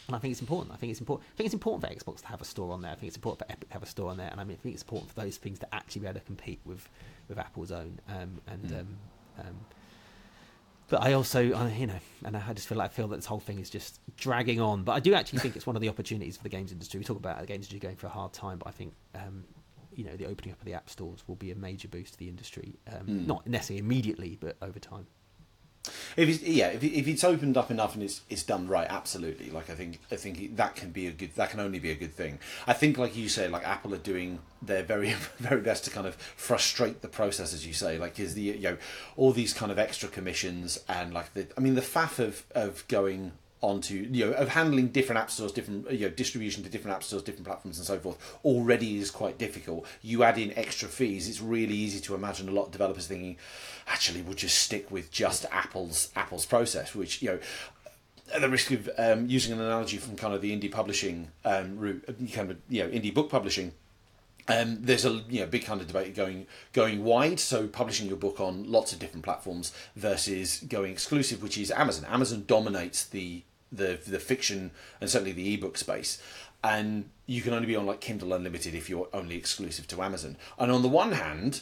and 0.07 0.15
I 0.15 0.19
think 0.19 0.31
it's 0.33 0.41
important. 0.41 0.71
I 0.73 0.77
think 0.77 0.91
it's 0.91 0.99
important. 0.99 1.27
I 1.33 1.35
think 1.37 1.45
it's 1.45 1.53
important 1.53 1.81
for 1.87 2.11
Xbox 2.11 2.21
to 2.21 2.27
have 2.27 2.41
a 2.41 2.45
store 2.45 2.71
on 2.73 2.81
there. 2.81 2.91
I 2.91 2.95
think 2.95 3.07
it's 3.07 3.17
important 3.17 3.39
for 3.47 3.51
Epic 3.51 3.69
to 3.69 3.73
have 3.73 3.83
a 3.83 3.87
store 3.87 4.09
on 4.11 4.17
there, 4.17 4.29
and 4.31 4.39
I 4.39 4.43
mean, 4.43 4.57
I 4.59 4.61
think 4.61 4.73
it's 4.75 4.83
important 4.83 5.11
for 5.11 5.19
those 5.21 5.37
things 5.37 5.59
to 5.59 5.75
actually 5.75 6.01
be 6.01 6.07
able 6.07 6.19
to 6.19 6.25
compete 6.25 6.59
with 6.65 6.87
with 7.27 7.37
Apple's 7.39 7.71
own. 7.71 7.99
Um, 8.07 8.41
and 8.47 8.63
Mm. 8.65 8.79
um, 8.79 8.87
um, 9.39 9.55
but 10.87 11.01
I 11.01 11.13
also, 11.13 11.51
I, 11.53 11.71
you 11.71 11.87
know, 11.87 11.97
and 12.23 12.37
I 12.37 12.53
just 12.53 12.67
feel 12.67 12.77
like 12.77 12.91
I 12.91 12.93
feel 12.93 13.07
that 13.07 13.15
this 13.15 13.25
whole 13.25 13.39
thing 13.39 13.57
is 13.57 13.71
just 13.71 13.99
dragging 14.17 14.61
on. 14.61 14.83
But 14.83 14.91
I 14.91 14.99
do 14.99 15.15
actually 15.15 15.39
think 15.39 15.55
it's 15.55 15.65
one 15.65 15.75
of 15.75 15.81
the 15.81 15.89
opportunities 15.89 16.37
for 16.37 16.43
the 16.43 16.49
games 16.49 16.71
industry. 16.71 16.99
We 16.99 17.03
talk 17.05 17.17
about 17.17 17.39
the 17.39 17.47
games 17.47 17.65
industry 17.65 17.79
going 17.79 17.95
for 17.95 18.05
a 18.07 18.11
hard 18.11 18.33
time, 18.33 18.59
but 18.59 18.67
I 18.67 18.71
think. 18.71 18.93
Um, 19.15 19.45
you 19.95 20.03
know, 20.03 20.17
the 20.17 20.25
opening 20.25 20.51
up 20.51 20.59
of 20.59 20.65
the 20.65 20.73
app 20.73 20.89
stores 20.89 21.23
will 21.25 21.37
be 21.37 21.51
a 21.51 21.55
major 21.55 21.87
boost 21.87 22.11
to 22.11 22.19
the 22.19 22.27
industry. 22.27 22.75
Um, 22.91 23.07
Mm. 23.07 23.27
Not 23.27 23.47
necessarily 23.47 23.79
immediately, 23.79 24.37
but 24.41 24.57
over 24.61 24.77
time. 24.77 25.07
If 26.17 26.29
it's, 26.29 26.41
yeah, 26.43 26.67
if, 26.67 26.83
if 26.83 27.07
it's 27.07 27.23
opened 27.23 27.57
up 27.57 27.71
enough 27.71 27.93
and 27.95 28.03
it's 28.03 28.21
it's 28.29 28.43
done 28.43 28.67
right, 28.67 28.87
absolutely. 28.89 29.49
Like 29.49 29.69
I 29.69 29.75
think 29.75 29.99
I 30.11 30.15
think 30.15 30.55
that 30.57 30.75
can 30.75 30.91
be 30.91 31.07
a 31.07 31.11
good 31.11 31.35
that 31.35 31.49
can 31.49 31.59
only 31.59 31.79
be 31.79 31.91
a 31.91 31.95
good 31.95 32.13
thing. 32.13 32.39
I 32.67 32.73
think, 32.73 32.97
like 32.97 33.15
you 33.15 33.29
say, 33.29 33.47
like 33.47 33.65
Apple 33.65 33.93
are 33.93 33.97
doing 33.99 34.39
their 34.61 34.83
very 34.83 35.13
very 35.37 35.61
best 35.61 35.85
to 35.85 35.91
kind 35.91 36.07
of 36.07 36.15
frustrate 36.15 37.01
the 37.01 37.07
process, 37.07 37.53
as 37.53 37.65
you 37.65 37.73
say. 37.73 37.97
Like 37.97 38.19
is 38.19 38.33
the 38.33 38.41
you 38.41 38.61
know 38.61 38.77
all 39.17 39.31
these 39.31 39.53
kind 39.53 39.71
of 39.71 39.79
extra 39.79 40.09
commissions 40.09 40.79
and 40.87 41.13
like 41.13 41.33
the 41.33 41.47
I 41.57 41.61
mean 41.61 41.75
the 41.75 41.81
faff 41.81 42.19
of 42.19 42.43
of 42.51 42.87
going 42.87 43.33
onto 43.65 43.95
you 44.11 44.25
know 44.25 44.31
of 44.33 44.49
handling 44.49 44.87
different 44.89 45.19
app 45.19 45.31
stores 45.31 45.51
different 45.51 45.89
you 45.91 46.07
know 46.07 46.09
distribution 46.09 46.63
to 46.63 46.69
different 46.69 46.95
app 46.95 47.03
stores 47.03 47.23
different 47.23 47.45
platforms 47.45 47.77
and 47.77 47.87
so 47.87 47.97
forth 47.97 48.37
already 48.45 48.97
is 48.97 49.09
quite 49.09 49.37
difficult 49.37 49.85
you 50.01 50.23
add 50.23 50.37
in 50.37 50.55
extra 50.57 50.87
fees 50.87 51.27
it's 51.27 51.41
really 51.41 51.73
easy 51.73 51.99
to 51.99 52.13
imagine 52.13 52.47
a 52.47 52.51
lot 52.51 52.67
of 52.67 52.71
developers 52.71 53.07
thinking 53.07 53.35
actually 53.87 54.21
we'll 54.21 54.35
just 54.35 54.57
stick 54.59 54.89
with 54.91 55.11
just 55.11 55.45
apple's 55.51 56.11
apple's 56.15 56.45
process 56.45 56.93
which 56.93 57.21
you 57.21 57.29
know 57.29 57.39
at 58.33 58.41
the 58.41 58.49
risk 58.49 58.71
of 58.71 58.89
um, 58.97 59.27
using 59.27 59.53
an 59.53 59.61
analogy 59.61 59.97
from 59.97 60.15
kind 60.15 60.33
of 60.33 60.41
the 60.41 60.51
indie 60.51 60.71
publishing 60.71 61.29
um, 61.43 61.77
route, 61.77 62.03
kind 62.33 62.49
of 62.51 62.57
you 62.69 62.83
know 62.83 62.89
indie 62.89 63.13
book 63.13 63.29
publishing, 63.29 63.71
um, 64.47 64.77
there's 64.81 65.05
a 65.05 65.21
you 65.29 65.41
know 65.41 65.47
big 65.47 65.65
kind 65.65 65.81
of 65.81 65.87
debate 65.87 66.15
going 66.15 66.47
going 66.73 67.03
wide. 67.03 67.39
So 67.39 67.67
publishing 67.67 68.07
your 68.07 68.17
book 68.17 68.39
on 68.39 68.69
lots 68.71 68.93
of 68.93 68.99
different 68.99 69.23
platforms 69.23 69.73
versus 69.95 70.59
going 70.67 70.91
exclusive, 70.91 71.41
which 71.41 71.57
is 71.57 71.71
Amazon. 71.71 72.05
Amazon 72.09 72.43
dominates 72.47 73.05
the 73.05 73.43
the 73.71 73.99
the 74.07 74.19
fiction 74.19 74.71
and 75.01 75.09
certainly 75.09 75.31
the 75.33 75.53
ebook 75.53 75.77
space, 75.77 76.21
and 76.63 77.09
you 77.25 77.41
can 77.41 77.53
only 77.53 77.67
be 77.67 77.75
on 77.75 77.85
like 77.85 78.01
Kindle 78.01 78.33
Unlimited 78.33 78.73
if 78.75 78.89
you're 78.89 79.07
only 79.13 79.35
exclusive 79.35 79.87
to 79.87 80.01
Amazon. 80.01 80.37
And 80.57 80.71
on 80.71 80.81
the 80.81 80.87
one 80.87 81.13
hand, 81.13 81.61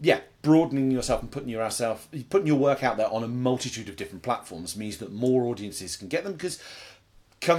yeah, 0.00 0.20
broadening 0.42 0.90
yourself 0.90 1.22
and 1.22 1.30
putting 1.30 1.48
yourself 1.48 2.08
putting 2.28 2.46
your 2.46 2.58
work 2.58 2.82
out 2.82 2.96
there 2.96 3.10
on 3.10 3.22
a 3.24 3.28
multitude 3.28 3.88
of 3.88 3.96
different 3.96 4.22
platforms 4.22 4.76
means 4.76 4.98
that 4.98 5.12
more 5.12 5.44
audiences 5.44 5.96
can 5.96 6.08
get 6.08 6.24
them 6.24 6.32
because 6.34 6.60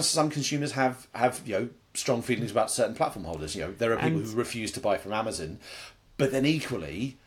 some 0.02 0.30
consumers 0.30 0.74
have 0.74 1.08
have 1.14 1.42
you 1.46 1.54
know 1.54 1.70
strong 1.94 2.22
feelings 2.22 2.52
about 2.52 2.72
certain 2.72 2.96
platform 2.96 3.26
holders. 3.26 3.56
You 3.56 3.62
know, 3.64 3.72
there 3.74 3.92
are 3.94 3.98
people 3.98 4.20
And- 4.20 4.26
who 4.28 4.36
refuse 4.36 4.72
to 4.74 4.80
buy 4.80 4.98
from 4.98 5.12
Amazon, 5.14 5.60
but 6.18 6.32
then 6.32 6.46
equally 6.46 7.18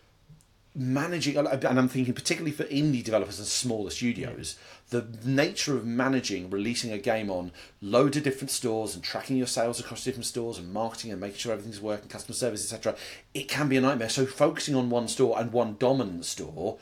managing 0.75 1.37
and 1.37 1.49
I'm 1.79 1.89
thinking 1.89 2.15
particularly 2.15 2.51
for 2.51 2.65
indie 2.65 3.05
developers 3.05 3.39
and 3.39 3.47
smaller 3.47 3.91
studios 3.91 4.59
the 4.91 5.07
nature 5.25 5.77
of 5.77 5.87
managing 5.87 6.51
releasing 6.51 6.91
a 6.93 6.99
game 6.99 7.31
on 7.31 7.53
loads 7.81 8.17
of 8.17 8.25
different 8.25 8.51
stores 8.51 8.95
and 8.95 9.05
tracking 9.05 9.37
your 9.37 9.47
sales 9.47 9.79
across 9.79 10.03
different 10.03 10.27
stores 10.27 10.59
and 10.59 10.73
marketing 10.73 11.13
and 11.13 11.21
making 11.21 11.39
sure 11.39 11.53
everything's 11.53 11.81
working 11.81 12.09
customer 12.09 12.35
service 12.35 12.65
etc 12.73 12.99
it 13.35 13.47
can 13.47 13.69
be 13.69 13.77
a 13.77 13.81
nightmare 13.81 14.09
so 14.09 14.27
focusing 14.27 14.75
on 14.75 14.91
one 14.91 15.07
store 15.07 15.39
and 15.41 15.53
one 15.53 15.77
dominant 15.79 16.25
store 16.25 16.77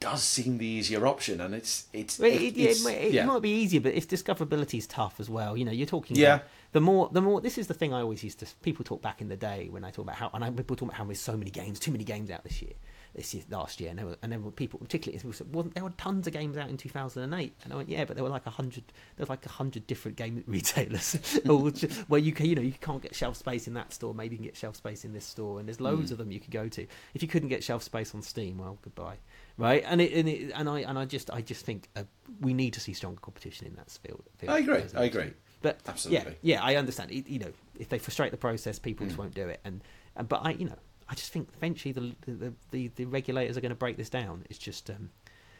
does 0.00 0.22
seem 0.22 0.56
the 0.58 0.66
easier 0.66 1.06
option 1.06 1.40
and 1.42 1.54
it's 1.54 1.86
it's, 1.92 2.18
it- 2.20 2.26
it, 2.26 2.32
yeah, 2.32 2.68
it, 2.68 2.70
it's- 2.70 2.84
might, 2.84 2.90
it 2.96 3.12
yeah. 3.12 3.24
might 3.26 3.42
be 3.42 3.50
easier, 3.50 3.80
but 3.80 3.94
if 3.94 4.08
discoverability 4.08 4.76
is 4.78 4.86
tough 4.86 5.20
as 5.20 5.30
well, 5.30 5.56
you 5.56 5.64
know, 5.64 5.70
you're 5.72 5.86
talking. 5.86 6.16
Yeah. 6.16 6.34
about 6.36 6.46
The 6.72 6.80
more, 6.80 7.08
the 7.12 7.22
more. 7.22 7.40
This 7.40 7.56
is 7.56 7.68
the 7.68 7.74
thing 7.74 7.94
I 7.94 8.00
always 8.00 8.22
used 8.24 8.40
to. 8.40 8.46
People 8.62 8.84
talk 8.84 9.00
back 9.00 9.22
in 9.22 9.28
the 9.28 9.36
day 9.36 9.68
when 9.70 9.82
I 9.84 9.90
talk 9.90 10.04
about 10.04 10.16
how, 10.16 10.30
and 10.34 10.44
I, 10.44 10.50
people 10.50 10.76
talk 10.76 10.88
about 10.88 10.96
how 10.98 11.04
there's 11.04 11.20
so 11.20 11.36
many 11.38 11.50
games, 11.50 11.78
too 11.78 11.92
many 11.92 12.04
games 12.04 12.30
out 12.30 12.42
this 12.44 12.60
year, 12.60 12.72
this 13.14 13.32
year, 13.34 13.44
last 13.50 13.80
year, 13.80 13.90
and 13.90 13.98
there 13.98 14.06
were, 14.06 14.16
and 14.22 14.32
there 14.32 14.38
were 14.40 14.50
people, 14.50 14.78
particularly, 14.80 15.18
people 15.18 15.32
said, 15.32 15.54
well, 15.54 15.64
there 15.74 15.84
were 15.84 15.90
tons 15.90 16.26
of 16.26 16.32
games 16.32 16.56
out 16.56 16.68
in 16.68 16.76
2008, 16.76 17.54
and 17.64 17.72
I 17.72 17.76
went, 17.76 17.88
yeah, 17.88 18.04
but 18.04 18.16
there 18.16 18.24
were 18.24 18.30
like 18.30 18.46
a 18.46 18.50
hundred, 18.50 18.84
there 19.16 19.24
were 19.26 19.32
like 19.32 19.46
a 19.46 19.50
hundred 19.50 19.86
different 19.86 20.16
game 20.16 20.42
retailers, 20.48 21.14
where 22.08 22.20
you 22.20 22.32
can, 22.32 22.46
you 22.46 22.54
know, 22.54 22.62
you 22.62 22.72
can't 22.72 23.02
get 23.02 23.14
shelf 23.14 23.36
space 23.36 23.66
in 23.66 23.74
that 23.74 23.92
store, 23.92 24.14
maybe 24.14 24.34
you 24.34 24.38
can 24.38 24.46
get 24.46 24.56
shelf 24.56 24.76
space 24.76 25.04
in 25.04 25.12
this 25.12 25.24
store, 25.24 25.58
and 25.58 25.68
there's 25.68 25.80
loads 25.80 26.10
of 26.10 26.18
them 26.18 26.30
you 26.30 26.40
could 26.40 26.50
go 26.50 26.68
to. 26.68 26.86
If 27.14 27.22
you 27.22 27.28
couldn't 27.28 27.48
get 27.48 27.62
shelf 27.62 27.82
space 27.82 28.14
on 28.14 28.22
Steam, 28.22 28.58
well, 28.58 28.78
goodbye 28.82 29.16
right? 29.56 29.84
And 29.86 30.00
it, 30.00 30.12
and 30.12 30.28
it, 30.28 30.50
and 30.54 30.68
I 30.68 30.80
and 30.80 30.98
I 30.98 31.04
just 31.04 31.30
I 31.30 31.40
just 31.40 31.64
think 31.64 31.88
uh, 31.94 32.02
we 32.40 32.52
need 32.54 32.72
to 32.72 32.80
see 32.80 32.92
stronger 32.92 33.20
competition 33.20 33.66
in 33.66 33.74
that 33.76 33.90
field. 33.90 34.24
field 34.38 34.52
I 34.52 34.58
agree, 34.58 34.82
I 34.96 35.04
agree. 35.04 35.32
But 35.62 35.78
Absolutely. 35.86 36.36
yeah, 36.42 36.56
yeah, 36.56 36.62
I 36.64 36.76
understand. 36.76 37.10
It, 37.10 37.28
you 37.28 37.38
know, 37.38 37.52
if 37.78 37.88
they 37.88 37.98
frustrate 37.98 38.32
the 38.32 38.36
process, 38.36 38.78
people 38.78 39.06
Mm. 39.06 39.08
just 39.10 39.18
won't 39.18 39.34
do 39.34 39.48
it. 39.48 39.60
And, 39.64 39.82
and 40.16 40.28
but 40.28 40.40
I, 40.44 40.50
you 40.50 40.66
know, 40.66 40.76
I 41.08 41.14
just 41.14 41.32
think 41.32 41.48
eventually 41.56 41.92
the 41.92 42.14
the, 42.26 42.52
the, 42.70 42.88
the 42.96 43.04
regulators 43.04 43.56
are 43.56 43.60
going 43.60 43.70
to 43.70 43.76
break 43.76 43.96
this 43.96 44.10
down. 44.10 44.44
It's 44.48 44.58
just 44.58 44.90
um, 44.90 45.10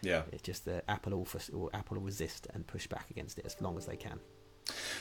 yeah 0.02 0.22
it's 0.33 0.42
just 0.42 0.64
that 0.66 0.85
Apple 0.88 1.16
will 1.16 1.24
fus- 1.24 1.50
or 1.50 1.70
Apple 1.74 1.96
will 1.96 2.04
resist 2.04 2.46
and 2.52 2.66
push 2.66 2.87
back 2.87 3.11
against 3.11 3.38
it 3.38 3.46
as 3.46 3.61
long 3.61 3.76
as 3.76 3.87
they 3.87 3.96
can. 3.96 4.20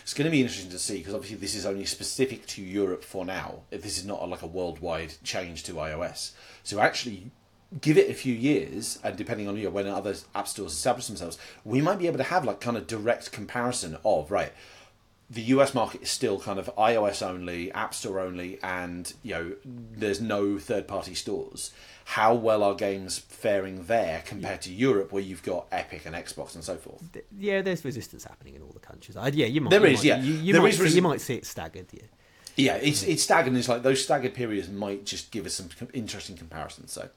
It's 0.01 0.13
going 0.13 0.25
to 0.25 0.32
be 0.32 0.41
interesting 0.41 0.71
to 0.71 0.79
see 0.79 0.97
because 0.97 1.13
obviously 1.13 1.38
this 1.38 1.56
is 1.56 1.65
only 1.65 1.86
specific 1.86 2.45
to 2.47 2.62
Europe 2.62 3.03
for 3.03 3.25
now. 3.25 3.62
If 3.71 3.82
this 3.82 3.97
is 3.97 4.06
not 4.06 4.21
a, 4.21 4.25
like 4.25 4.41
a 4.41 4.47
worldwide 4.47 5.13
change 5.23 5.63
to 5.63 5.73
iOS, 5.73 6.32
so 6.63 6.79
actually 6.79 7.32
give 7.82 7.97
it 7.97 8.10
a 8.10 8.13
few 8.13 8.34
years, 8.34 8.99
and 9.03 9.15
depending 9.15 9.47
on 9.47 9.58
you 9.58 9.63
know, 9.65 9.69
when 9.69 9.88
other 9.88 10.15
app 10.36 10.47
stores 10.47 10.73
establish 10.73 11.08
themselves, 11.08 11.38
we 11.63 11.82
might 11.82 11.99
be 11.99 12.08
able 12.08 12.17
to 12.17 12.23
have 12.23 12.45
like 12.45 12.60
kind 12.60 12.77
of 12.77 12.88
direct 12.88 13.32
comparison 13.32 13.97
of 14.03 14.32
right. 14.32 14.53
The 15.33 15.41
US 15.55 15.73
market 15.73 16.03
is 16.03 16.11
still 16.11 16.39
kind 16.39 16.59
of 16.59 16.69
iOS 16.77 17.25
only, 17.25 17.71
App 17.71 17.93
Store 17.93 18.19
only, 18.19 18.59
and 18.61 19.11
you 19.23 19.33
know 19.33 19.51
there's 19.65 20.21
no 20.21 20.59
third-party 20.59 21.15
stores. 21.15 21.71
How 22.05 22.33
well 22.35 22.61
are 22.63 22.75
games 22.75 23.17
faring 23.19 23.85
there 23.85 24.21
compared 24.25 24.61
to 24.63 24.73
Europe, 24.73 25.11
where 25.13 25.23
you've 25.23 25.41
got 25.43 25.67
Epic 25.71 26.01
and 26.05 26.13
Xbox 26.15 26.53
and 26.55 26.63
so 26.63 26.75
forth? 26.75 27.01
Yeah, 27.37 27.61
there's 27.61 27.83
resistance 27.85 28.25
happening 28.25 28.55
in 28.55 28.61
all 28.61 28.71
the 28.73 28.79
countries. 28.79 29.15
Yeah, 29.33 29.45
you 29.45 29.61
might. 29.61 29.69
There 29.71 29.79
you 29.87 29.93
is, 29.93 29.99
might- 29.99 30.05
yeah. 30.05 30.21
You, 30.21 30.33
you 30.33 30.53
There 30.53 30.61
might 30.61 30.73
is 30.73 30.77
see, 30.77 30.83
resi- 30.83 30.95
you 30.95 31.01
might 31.01 31.21
see 31.21 31.35
it 31.35 31.45
staggered. 31.45 31.87
Yeah. 31.93 32.01
Yeah, 32.55 32.75
it's 32.75 33.03
it's 33.03 33.23
staggered. 33.23 33.55
It's 33.55 33.67
like 33.67 33.83
those 33.83 34.03
staggered 34.03 34.33
periods 34.33 34.69
might 34.69 35.05
just 35.05 35.31
give 35.31 35.45
us 35.45 35.55
some 35.55 35.69
interesting 35.93 36.35
comparisons. 36.35 36.91
So, 36.91 37.09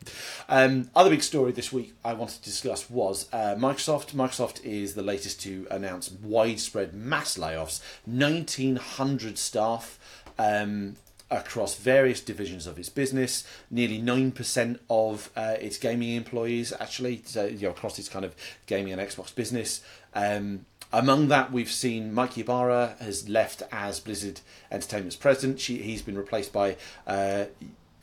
um, 0.48 0.90
other 0.94 1.10
big 1.10 1.22
story 1.22 1.52
this 1.52 1.72
week 1.72 1.94
I 2.04 2.14
wanted 2.14 2.38
to 2.38 2.44
discuss 2.44 2.88
was 2.88 3.28
uh, 3.32 3.54
Microsoft. 3.58 4.14
Microsoft 4.14 4.64
is 4.64 4.94
the 4.94 5.02
latest 5.02 5.40
to 5.42 5.66
announce 5.70 6.10
widespread 6.10 6.94
mass 6.94 7.36
layoffs, 7.36 7.82
nineteen 8.06 8.76
hundred 8.76 9.38
staff. 9.38 9.98
Um, 10.38 10.96
Across 11.28 11.78
various 11.80 12.20
divisions 12.20 12.68
of 12.68 12.78
its 12.78 12.88
business, 12.88 13.44
nearly 13.68 13.98
nine 13.98 14.30
percent 14.30 14.80
of 14.88 15.28
uh, 15.34 15.56
its 15.60 15.76
gaming 15.76 16.14
employees 16.14 16.72
actually, 16.78 17.22
so, 17.24 17.46
you 17.46 17.62
know, 17.62 17.70
across 17.70 17.98
its 17.98 18.08
kind 18.08 18.24
of 18.24 18.36
gaming 18.66 18.92
and 18.92 19.02
Xbox 19.02 19.34
business. 19.34 19.82
Um, 20.14 20.66
among 20.92 21.28
that, 21.28 21.52
we've 21.52 21.70
seen 21.70 22.12
Mike 22.12 22.38
Ybarra 22.38 22.96
has 23.00 23.28
left 23.28 23.62
as 23.72 24.00
Blizzard 24.00 24.40
Entertainment's 24.70 25.16
president. 25.16 25.60
She, 25.60 25.78
he's 25.78 26.02
been 26.02 26.16
replaced 26.16 26.52
by, 26.52 26.76
uh, 27.06 27.46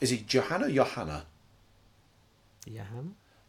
is 0.00 0.10
he 0.10 0.18
Johanna 0.18 0.66
or 0.66 0.70
Johanna? 0.70 1.24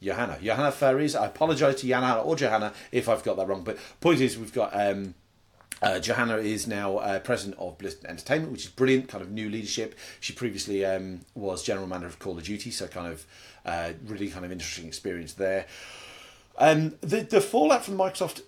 Johanna. 0.02 0.38
Johanna 0.42 0.72
Faries. 0.72 1.16
I 1.16 1.26
apologise 1.26 1.82
to 1.82 1.88
Johanna 1.88 2.22
or 2.22 2.36
Johanna 2.36 2.74
if 2.92 3.10
I've 3.10 3.24
got 3.24 3.38
that 3.38 3.48
wrong. 3.48 3.64
But 3.64 3.78
point 4.02 4.22
is, 4.22 4.38
we've 4.38 4.54
got 4.54 4.72
um, 4.74 5.16
uh, 5.82 6.00
Johanna 6.00 6.38
is 6.38 6.68
now 6.68 6.98
uh, 6.98 7.20
president 7.20 7.58
of 7.60 7.78
Blizzard 7.78 8.06
Entertainment, 8.06 8.52
which 8.52 8.66
is 8.66 8.72
brilliant. 8.72 9.08
Kind 9.08 9.24
of 9.24 9.32
new 9.32 9.50
leadership. 9.50 9.96
She 10.20 10.34
previously 10.34 10.86
um, 10.86 11.22
was 11.34 11.64
general 11.64 11.88
manager 11.88 12.08
of 12.08 12.20
Call 12.20 12.38
of 12.38 12.44
Duty, 12.44 12.72
so 12.72 12.88
kind 12.88 13.12
of 13.12 13.26
uh, 13.66 13.92
really 14.06 14.30
kind 14.30 14.46
of 14.46 14.52
interesting 14.52 14.88
experience 14.88 15.34
there. 15.34 15.66
Um, 16.58 16.96
the 17.02 17.22
the 17.22 17.42
fallout 17.42 17.84
from 17.84 17.98
Microsoft 17.98 18.42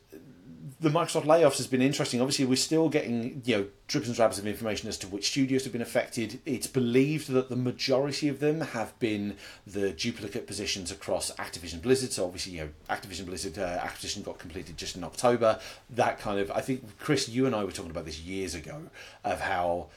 the 0.79 0.89
Microsoft 0.89 1.23
layoffs 1.23 1.57
has 1.57 1.65
been 1.65 1.81
interesting. 1.81 2.21
Obviously, 2.21 2.45
we're 2.45 2.55
still 2.55 2.87
getting 2.87 3.41
you 3.45 3.57
know 3.57 3.65
drips 3.87 4.07
and 4.07 4.15
drabs 4.15 4.37
of 4.37 4.45
information 4.45 4.87
as 4.87 4.97
to 4.99 5.07
which 5.07 5.29
studios 5.29 5.63
have 5.63 5.73
been 5.73 5.81
affected. 5.81 6.39
It's 6.45 6.67
believed 6.67 7.29
that 7.31 7.49
the 7.49 7.55
majority 7.55 8.27
of 8.29 8.39
them 8.39 8.61
have 8.61 8.97
been 8.99 9.37
the 9.65 9.91
duplicate 9.91 10.45
positions 10.45 10.91
across 10.91 11.31
Activision 11.33 11.81
Blizzard. 11.81 12.11
So 12.11 12.25
obviously, 12.25 12.53
you 12.53 12.61
know, 12.61 12.69
Activision 12.89 13.25
Blizzard 13.25 13.57
uh, 13.57 13.79
acquisition 13.83 14.21
got 14.21 14.37
completed 14.37 14.77
just 14.77 14.95
in 14.95 15.03
October. 15.03 15.59
That 15.89 16.19
kind 16.19 16.39
of, 16.39 16.51
I 16.51 16.61
think, 16.61 16.97
Chris, 16.99 17.27
you 17.27 17.47
and 17.47 17.55
I 17.55 17.63
were 17.63 17.71
talking 17.71 17.91
about 17.91 18.05
this 18.05 18.19
years 18.19 18.53
ago 18.53 18.83
of 19.23 19.41
how 19.41 19.87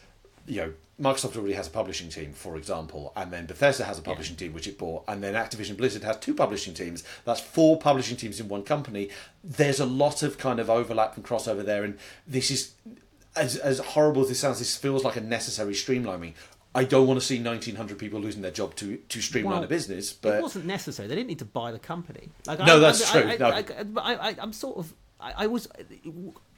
you 0.50 0.56
know 0.56 0.72
Microsoft 1.00 1.36
already 1.36 1.54
has 1.54 1.66
a 1.66 1.70
publishing 1.70 2.10
team, 2.10 2.32
for 2.32 2.56
example, 2.56 3.12
and 3.16 3.32
then 3.32 3.46
Bethesda 3.46 3.84
has 3.84 3.98
a 3.98 4.02
publishing 4.02 4.34
yeah. 4.34 4.40
team 4.46 4.52
which 4.52 4.66
it 4.66 4.76
bought, 4.76 5.04
and 5.08 5.22
then 5.22 5.34
Activision 5.34 5.76
Blizzard 5.76 6.02
has 6.02 6.18
two 6.18 6.34
publishing 6.34 6.74
teams. 6.74 7.02
That's 7.24 7.40
four 7.40 7.78
publishing 7.78 8.18
teams 8.18 8.38
in 8.38 8.48
one 8.48 8.64
company. 8.64 9.08
There's 9.42 9.80
a 9.80 9.86
lot 9.86 10.22
of 10.22 10.36
kind 10.36 10.60
of 10.60 10.68
overlap 10.68 11.16
and 11.16 11.24
crossover 11.24 11.64
there, 11.64 11.84
and 11.84 11.98
this 12.26 12.50
is 12.50 12.74
as 13.34 13.56
as 13.56 13.78
horrible 13.78 14.22
as 14.22 14.28
this 14.28 14.40
sounds. 14.40 14.58
This 14.58 14.76
feels 14.76 15.04
like 15.04 15.16
a 15.16 15.22
necessary 15.22 15.72
streamlining. 15.72 16.34
I 16.72 16.84
don't 16.84 17.08
want 17.08 17.18
to 17.18 17.26
see 17.26 17.36
1,900 17.42 17.98
people 17.98 18.20
losing 18.20 18.42
their 18.42 18.50
job 18.50 18.74
to 18.76 18.96
to 18.96 19.20
streamline 19.22 19.54
well, 19.54 19.64
a 19.64 19.68
business, 19.68 20.12
but 20.12 20.36
it 20.36 20.42
wasn't 20.42 20.66
necessary. 20.66 21.08
They 21.08 21.14
didn't 21.14 21.28
need 21.28 21.38
to 21.38 21.46
buy 21.46 21.72
the 21.72 21.78
company. 21.78 22.28
Like, 22.46 22.58
no, 22.58 22.76
I, 22.76 22.78
that's 22.78 23.14
I, 23.14 23.20
true. 23.20 23.30
I, 23.30 23.36
no. 23.38 24.00
I, 24.00 24.36
am 24.38 24.52
sort 24.52 24.76
of. 24.76 24.92
I, 25.18 25.46
was. 25.48 25.68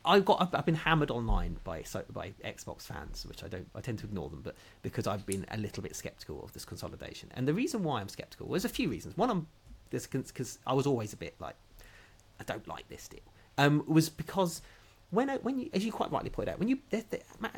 I 0.05 0.21
got 0.21 0.55
I've 0.55 0.67
been 0.67 0.75
hammered 0.75 1.11
online 1.11 1.59
by 1.65 1.85
by 2.13 2.33
Xbox 2.45 2.83
fans, 2.83 3.25
which 3.27 3.45
I 3.45 3.49
don't 3.49 3.69
I 3.75 3.81
tend 3.81 3.99
to 4.01 4.07
ignore 4.07 4.29
them, 4.29 4.41
but 4.43 4.57
because 4.83 5.07
I've 5.07 5.27
been 5.27 5.47
a 5.51 5.57
little 5.57 5.83
bit 5.83 5.95
skeptical 5.95 6.43
of 6.43 6.53
this 6.53 6.65
consolidation, 6.65 7.31
and 7.35 7.47
the 7.47 7.55
reason 7.55 7.83
why 7.83 8.01
I'm 8.01 8.09
skeptical 8.09 8.49
there's 8.49 8.65
a 8.65 8.69
few 8.71 8.89
reasons. 8.89 9.17
One, 9.17 9.31
I'm 9.31 9.47
this 9.91 10.07
because 10.07 10.59
I 10.67 10.73
was 10.73 10.87
always 10.87 11.13
a 11.13 11.17
bit 11.17 11.35
like 11.39 11.55
I 12.41 12.45
don't 12.45 12.67
like 12.67 12.89
this 12.89 13.09
deal. 13.09 13.21
Um, 13.59 13.85
was 13.87 14.09
because 14.09 14.63
when 15.11 15.29
when 15.29 15.59
you, 15.59 15.71
as 15.73 15.85
you 15.85 15.93
quite 15.93 16.11
rightly 16.11 16.31
pointed 16.31 16.53
out, 16.53 16.59
when 16.59 16.69
you 16.69 16.79
there's, 16.91 17.05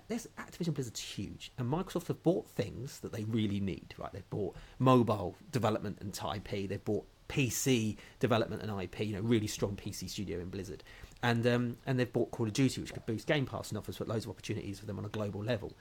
there's 0.09 0.29
Activision 0.39 0.75
Blizzard's 0.75 1.01
huge, 1.01 1.53
and 1.57 1.73
Microsoft 1.73 2.09
have 2.09 2.23
bought 2.23 2.47
things 2.49 3.01
that 3.01 3.13
they 3.13 3.25
really 3.25 3.61
need. 3.61 3.95
Right, 3.97 4.13
they've 4.13 4.29
bought 4.29 4.57
mobile 4.79 5.37
development 5.51 5.99
and 6.01 6.19
IP. 6.37 6.69
They've 6.69 6.85
bought 6.85 7.07
PC 7.29 7.97
development 8.19 8.63
and 8.63 8.83
IP. 8.83 9.01
You 9.01 9.15
know, 9.15 9.21
really 9.21 9.47
strong 9.47 9.77
PC 9.77 10.11
studio 10.11 10.41
in 10.41 10.49
Blizzard 10.51 10.83
and 11.25 11.47
um, 11.47 11.77
and 11.87 11.99
they've 11.99 12.13
bought 12.13 12.31
Call 12.31 12.47
of 12.47 12.53
Duty, 12.53 12.83
which 12.83 12.93
could 12.93 13.07
boost 13.07 13.27
Game 13.27 13.47
Pass 13.47 13.71
and 13.71 13.79
offers 13.79 13.97
but 13.97 14.07
loads 14.07 14.27
of 14.27 14.31
opportunities 14.31 14.79
for 14.79 14.85
them 14.85 14.99
on 14.99 15.07
a 15.07 15.09
global 15.09 15.43
level. 15.43 15.73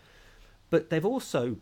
But 0.69 0.89
they've 0.89 1.05
also 1.05 1.57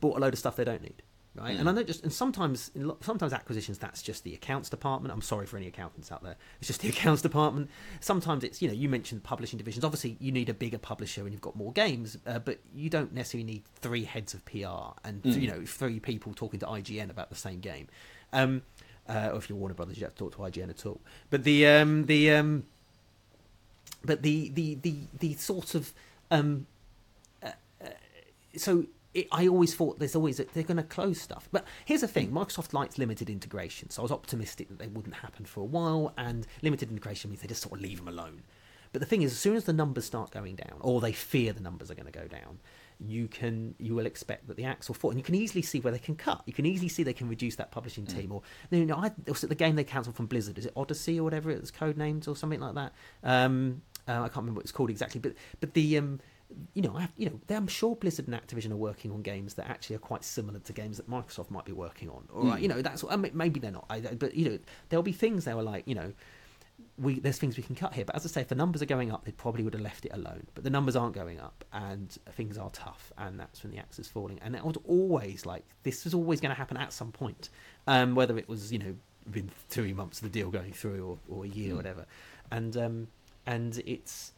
bought 0.00 0.16
a 0.16 0.20
load 0.20 0.32
of 0.32 0.38
stuff 0.38 0.56
they 0.56 0.64
don't 0.64 0.80
need, 0.80 1.02
right? 1.34 1.54
Mm. 1.54 1.60
And 1.60 1.68
I 1.68 1.72
know 1.72 1.82
just 1.82 2.02
and 2.04 2.12
sometimes 2.12 2.70
sometimes 3.02 3.34
acquisitions 3.34 3.78
that's 3.78 4.00
just 4.00 4.24
the 4.24 4.32
accounts 4.32 4.70
department. 4.70 5.12
I'm 5.12 5.20
sorry 5.20 5.44
for 5.44 5.58
any 5.58 5.66
accountants 5.66 6.10
out 6.10 6.22
there. 6.22 6.36
It's 6.58 6.68
just 6.68 6.80
the 6.80 6.88
accounts 6.94 7.20
department. 7.20 7.68
Sometimes 8.00 8.44
it's 8.44 8.62
you 8.62 8.68
know 8.68 8.74
you 8.74 8.88
mentioned 8.88 9.22
publishing 9.22 9.58
divisions. 9.58 9.84
Obviously 9.84 10.16
you 10.18 10.32
need 10.32 10.48
a 10.48 10.54
bigger 10.54 10.78
publisher 10.78 11.20
and 11.20 11.32
you've 11.32 11.42
got 11.42 11.54
more 11.54 11.72
games, 11.72 12.16
uh, 12.26 12.38
but 12.38 12.60
you 12.74 12.88
don't 12.88 13.12
necessarily 13.12 13.44
need 13.44 13.64
three 13.74 14.04
heads 14.04 14.32
of 14.32 14.42
PR 14.46 14.96
and 15.04 15.22
mm. 15.22 15.38
you 15.38 15.48
know 15.48 15.66
three 15.66 16.00
people 16.00 16.32
talking 16.32 16.60
to 16.60 16.66
IGN 16.66 17.10
about 17.10 17.28
the 17.28 17.36
same 17.36 17.60
game. 17.60 17.88
Um, 18.32 18.62
uh, 19.06 19.30
or 19.32 19.36
if 19.36 19.48
you're 19.48 19.58
Warner 19.58 19.74
Brothers, 19.74 19.98
you 19.98 20.04
have 20.04 20.14
to 20.14 20.18
talk 20.18 20.32
to 20.32 20.38
IGN 20.38 20.70
at 20.70 20.84
all. 20.86 21.00
But 21.30 21.44
the 21.44 21.66
um, 21.66 22.06
the 22.06 22.32
um, 22.32 22.64
but 24.06 24.22
the 24.22 24.50
the 24.50 24.76
the 24.76 24.96
the 25.18 25.34
sort 25.34 25.74
of 25.74 25.92
um, 26.30 26.66
uh, 27.42 27.50
uh, 27.84 27.88
so 28.56 28.86
it, 29.14 29.28
I 29.32 29.48
always 29.48 29.74
thought 29.74 29.98
there's 29.98 30.14
always 30.14 30.38
a, 30.40 30.44
they're 30.44 30.62
going 30.62 30.76
to 30.76 30.82
close 30.82 31.20
stuff. 31.20 31.48
But 31.50 31.64
here's 31.84 32.02
the 32.02 32.08
thing: 32.08 32.30
Microsoft 32.30 32.72
likes 32.72 32.98
limited 32.98 33.30
integration, 33.30 33.90
so 33.90 34.02
I 34.02 34.04
was 34.04 34.12
optimistic 34.12 34.68
that 34.68 34.78
they 34.78 34.88
wouldn't 34.88 35.16
happen 35.16 35.44
for 35.44 35.60
a 35.60 35.64
while. 35.64 36.12
And 36.16 36.46
limited 36.62 36.90
integration 36.90 37.30
means 37.30 37.42
they 37.42 37.48
just 37.48 37.62
sort 37.62 37.74
of 37.74 37.80
leave 37.80 37.98
them 37.98 38.08
alone. 38.08 38.42
But 38.92 39.00
the 39.00 39.06
thing 39.06 39.22
is, 39.22 39.32
as 39.32 39.38
soon 39.38 39.56
as 39.56 39.64
the 39.64 39.72
numbers 39.72 40.04
start 40.04 40.30
going 40.30 40.56
down, 40.56 40.78
or 40.80 41.00
they 41.00 41.12
fear 41.12 41.52
the 41.52 41.60
numbers 41.60 41.90
are 41.90 41.94
going 41.94 42.10
to 42.10 42.18
go 42.18 42.26
down, 42.26 42.58
you 42.98 43.28
can 43.28 43.74
you 43.78 43.94
will 43.94 44.06
expect 44.06 44.48
that 44.48 44.56
the 44.56 44.64
axe 44.64 44.88
will 44.88 44.94
fall, 44.94 45.10
and 45.10 45.18
you 45.18 45.24
can 45.24 45.34
easily 45.34 45.62
see 45.62 45.80
where 45.80 45.92
they 45.92 45.98
can 45.98 46.16
cut. 46.16 46.42
You 46.46 46.52
can 46.52 46.66
easily 46.66 46.88
see 46.88 47.02
they 47.02 47.12
can 47.12 47.28
reduce 47.28 47.56
that 47.56 47.70
publishing 47.70 48.06
team, 48.06 48.30
mm. 48.30 48.34
or 48.36 48.42
you 48.70 48.86
know, 48.86 48.96
I, 48.96 49.12
was 49.26 49.40
the 49.40 49.54
game 49.54 49.76
they 49.76 49.84
cancelled 49.84 50.16
from 50.16 50.26
Blizzard? 50.26 50.58
Is 50.58 50.66
it 50.66 50.72
Odyssey 50.76 51.18
or 51.18 51.24
whatever 51.24 51.50
it's 51.50 51.70
code 51.70 51.96
names 51.96 52.28
or 52.28 52.36
something 52.36 52.60
like 52.60 52.74
that? 52.74 52.92
Um, 53.22 53.82
uh, 54.08 54.12
I 54.12 54.28
can't 54.28 54.36
remember 54.36 54.58
what 54.58 54.64
it's 54.64 54.72
called 54.72 54.90
exactly, 54.90 55.20
but 55.20 55.34
but 55.60 55.74
the 55.74 55.98
um, 55.98 56.20
you 56.74 56.82
know, 56.82 56.96
I 56.96 57.02
have, 57.02 57.12
you 57.16 57.26
know, 57.26 57.40
I'm 57.56 57.66
sure 57.66 57.96
Blizzard 57.96 58.28
and 58.28 58.36
Activision 58.36 58.70
are 58.70 58.76
working 58.76 59.10
on 59.10 59.22
games 59.22 59.54
that 59.54 59.68
actually 59.68 59.96
are 59.96 60.00
quite 60.00 60.24
similar 60.24 60.60
to 60.60 60.72
games 60.72 60.96
that 60.96 61.10
Microsoft 61.10 61.50
might 61.50 61.64
be 61.64 61.72
working 61.72 62.08
on. 62.08 62.28
All 62.32 62.44
right, 62.44 62.58
mm. 62.58 62.62
you 62.62 62.68
know, 62.68 62.82
that's 62.82 63.04
I 63.08 63.16
mean, 63.16 63.32
maybe 63.34 63.58
they're 63.60 63.72
not, 63.72 63.86
I, 63.90 64.00
but 64.00 64.34
you 64.34 64.50
know, 64.50 64.58
there'll 64.88 65.02
be 65.02 65.12
things 65.12 65.44
they 65.44 65.54
were 65.54 65.62
like, 65.62 65.88
you 65.88 65.94
know, 65.94 66.12
we 66.98 67.20
there's 67.20 67.38
things 67.38 67.56
we 67.56 67.62
can 67.62 67.74
cut 67.74 67.94
here. 67.94 68.04
But 68.04 68.16
as 68.16 68.24
I 68.24 68.28
say, 68.28 68.40
if 68.42 68.48
the 68.48 68.54
numbers 68.54 68.82
are 68.82 68.86
going 68.86 69.10
up, 69.10 69.24
they 69.24 69.32
probably 69.32 69.64
would 69.64 69.74
have 69.74 69.82
left 69.82 70.04
it 70.04 70.12
alone. 70.12 70.46
But 70.54 70.64
the 70.64 70.70
numbers 70.70 70.96
aren't 70.96 71.14
going 71.14 71.40
up, 71.40 71.64
and 71.72 72.16
things 72.32 72.58
are 72.58 72.70
tough, 72.70 73.12
and 73.18 73.38
that's 73.38 73.62
when 73.62 73.72
the 73.72 73.78
axe 73.78 73.98
is 73.98 74.08
falling. 74.08 74.38
And 74.42 74.54
it 74.54 74.64
was 74.64 74.76
always 74.86 75.46
like 75.46 75.64
this 75.82 76.04
was 76.04 76.14
always 76.14 76.40
going 76.40 76.50
to 76.50 76.56
happen 76.58 76.76
at 76.76 76.92
some 76.92 77.12
point, 77.12 77.50
um, 77.86 78.14
whether 78.14 78.38
it 78.38 78.48
was 78.48 78.72
you 78.72 78.78
know 78.78 78.94
been 79.30 79.50
three 79.68 79.92
months 79.92 80.18
of 80.18 80.24
the 80.24 80.38
deal 80.38 80.50
going 80.50 80.72
through 80.72 81.04
or, 81.04 81.18
or 81.28 81.44
a 81.44 81.48
year 81.48 81.70
mm. 81.70 81.72
or 81.72 81.76
whatever, 81.76 82.06
and 82.50 82.76
um, 82.76 83.08
and 83.46 83.82
it's 83.86 84.32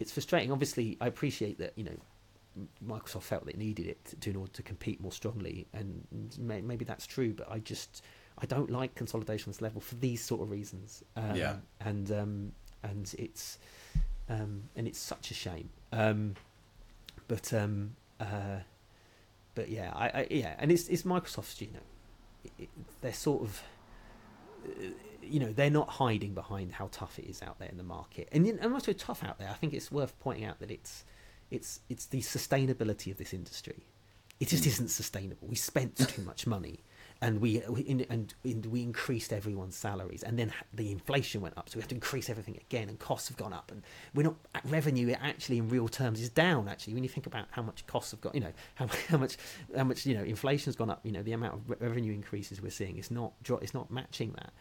it's 0.00 0.12
frustrating. 0.12 0.52
Obviously, 0.52 0.96
I 1.00 1.06
appreciate 1.06 1.58
that 1.58 1.72
you 1.76 1.84
know 1.84 1.96
Microsoft 2.86 3.22
felt 3.22 3.46
they 3.46 3.52
needed 3.52 3.86
it 3.86 4.14
to, 4.20 4.30
in 4.30 4.36
order 4.36 4.52
to 4.52 4.62
compete 4.62 5.00
more 5.00 5.12
strongly, 5.12 5.66
and 5.72 6.06
may, 6.38 6.60
maybe 6.60 6.84
that's 6.84 7.06
true. 7.06 7.32
But 7.32 7.50
I 7.50 7.58
just 7.58 8.02
I 8.38 8.46
don't 8.46 8.70
like 8.70 8.94
consolidation 8.94 9.48
on 9.48 9.52
this 9.52 9.62
level 9.62 9.80
for 9.80 9.94
these 9.96 10.22
sort 10.22 10.42
of 10.42 10.50
reasons. 10.50 11.02
Um, 11.16 11.34
yeah, 11.34 11.56
and 11.80 12.10
um, 12.12 12.52
and 12.82 13.12
it's 13.18 13.58
um, 14.28 14.64
and 14.76 14.86
it's 14.86 14.98
such 14.98 15.30
a 15.30 15.34
shame. 15.34 15.70
Um, 15.92 16.34
but 17.26 17.52
um, 17.52 17.96
uh, 18.20 18.60
but 19.54 19.68
yeah, 19.68 19.92
I, 19.94 20.08
I, 20.08 20.26
yeah, 20.30 20.54
and 20.58 20.70
it's 20.70 20.88
it's 20.88 21.02
Microsoft's. 21.02 21.60
You 21.60 21.68
know, 21.68 21.80
it, 22.44 22.52
it, 22.64 22.68
they're 23.00 23.12
sort 23.12 23.42
of. 23.42 23.62
You 25.28 25.40
know 25.40 25.52
they're 25.52 25.70
not 25.70 25.88
hiding 25.88 26.34
behind 26.34 26.72
how 26.72 26.88
tough 26.92 27.18
it 27.18 27.26
is 27.26 27.42
out 27.42 27.58
there 27.58 27.68
in 27.68 27.76
the 27.76 27.84
market, 27.84 28.28
and 28.32 28.46
and 28.46 28.72
also 28.72 28.92
tough 28.92 29.22
out 29.24 29.38
there. 29.38 29.48
I 29.50 29.54
think 29.54 29.72
it's 29.74 29.90
worth 29.90 30.18
pointing 30.20 30.44
out 30.44 30.58
that 30.60 30.70
it's 30.70 31.04
it's 31.50 31.80
it's 31.88 32.06
the 32.06 32.20
sustainability 32.20 33.10
of 33.10 33.18
this 33.18 33.32
industry. 33.32 33.86
It 34.40 34.48
just 34.48 34.64
hmm. 34.64 34.70
isn't 34.70 34.88
sustainable. 34.88 35.48
We 35.48 35.56
spent 35.56 35.96
too 35.96 36.22
much 36.26 36.46
money, 36.46 36.84
and 37.20 37.40
we, 37.40 37.62
we 37.68 38.06
and, 38.08 38.34
and 38.44 38.66
we 38.66 38.82
increased 38.82 39.32
everyone's 39.32 39.76
salaries, 39.76 40.22
and 40.22 40.38
then 40.38 40.52
the 40.72 40.92
inflation 40.92 41.40
went 41.40 41.58
up, 41.58 41.68
so 41.68 41.76
we 41.76 41.82
have 41.82 41.88
to 41.88 41.94
increase 41.94 42.30
everything 42.30 42.56
again, 42.56 42.88
and 42.88 42.98
costs 42.98 43.28
have 43.28 43.36
gone 43.36 43.52
up, 43.52 43.72
and 43.72 43.82
we're 44.14 44.22
not 44.22 44.36
revenue 44.64 45.12
actually 45.20 45.58
in 45.58 45.68
real 45.68 45.88
terms 45.88 46.20
is 46.20 46.28
down. 46.28 46.68
Actually, 46.68 46.94
when 46.94 47.02
you 47.02 47.08
think 47.08 47.26
about 47.26 47.46
how 47.50 47.62
much 47.62 47.84
costs 47.86 48.12
have 48.12 48.20
got, 48.20 48.34
you 48.34 48.40
know 48.40 48.52
how, 48.76 48.86
how 49.08 49.18
much 49.18 49.36
how 49.76 49.84
much 49.84 50.06
you 50.06 50.14
know 50.14 50.22
inflation's 50.22 50.76
gone 50.76 50.90
up, 50.90 51.00
you 51.04 51.10
know 51.10 51.22
the 51.22 51.32
amount 51.32 51.54
of 51.54 51.80
revenue 51.80 52.12
increases 52.12 52.62
we're 52.62 52.70
seeing 52.70 52.98
is 52.98 53.10
not 53.10 53.32
it's 53.62 53.74
not 53.74 53.90
matching 53.90 54.32
that 54.32 54.52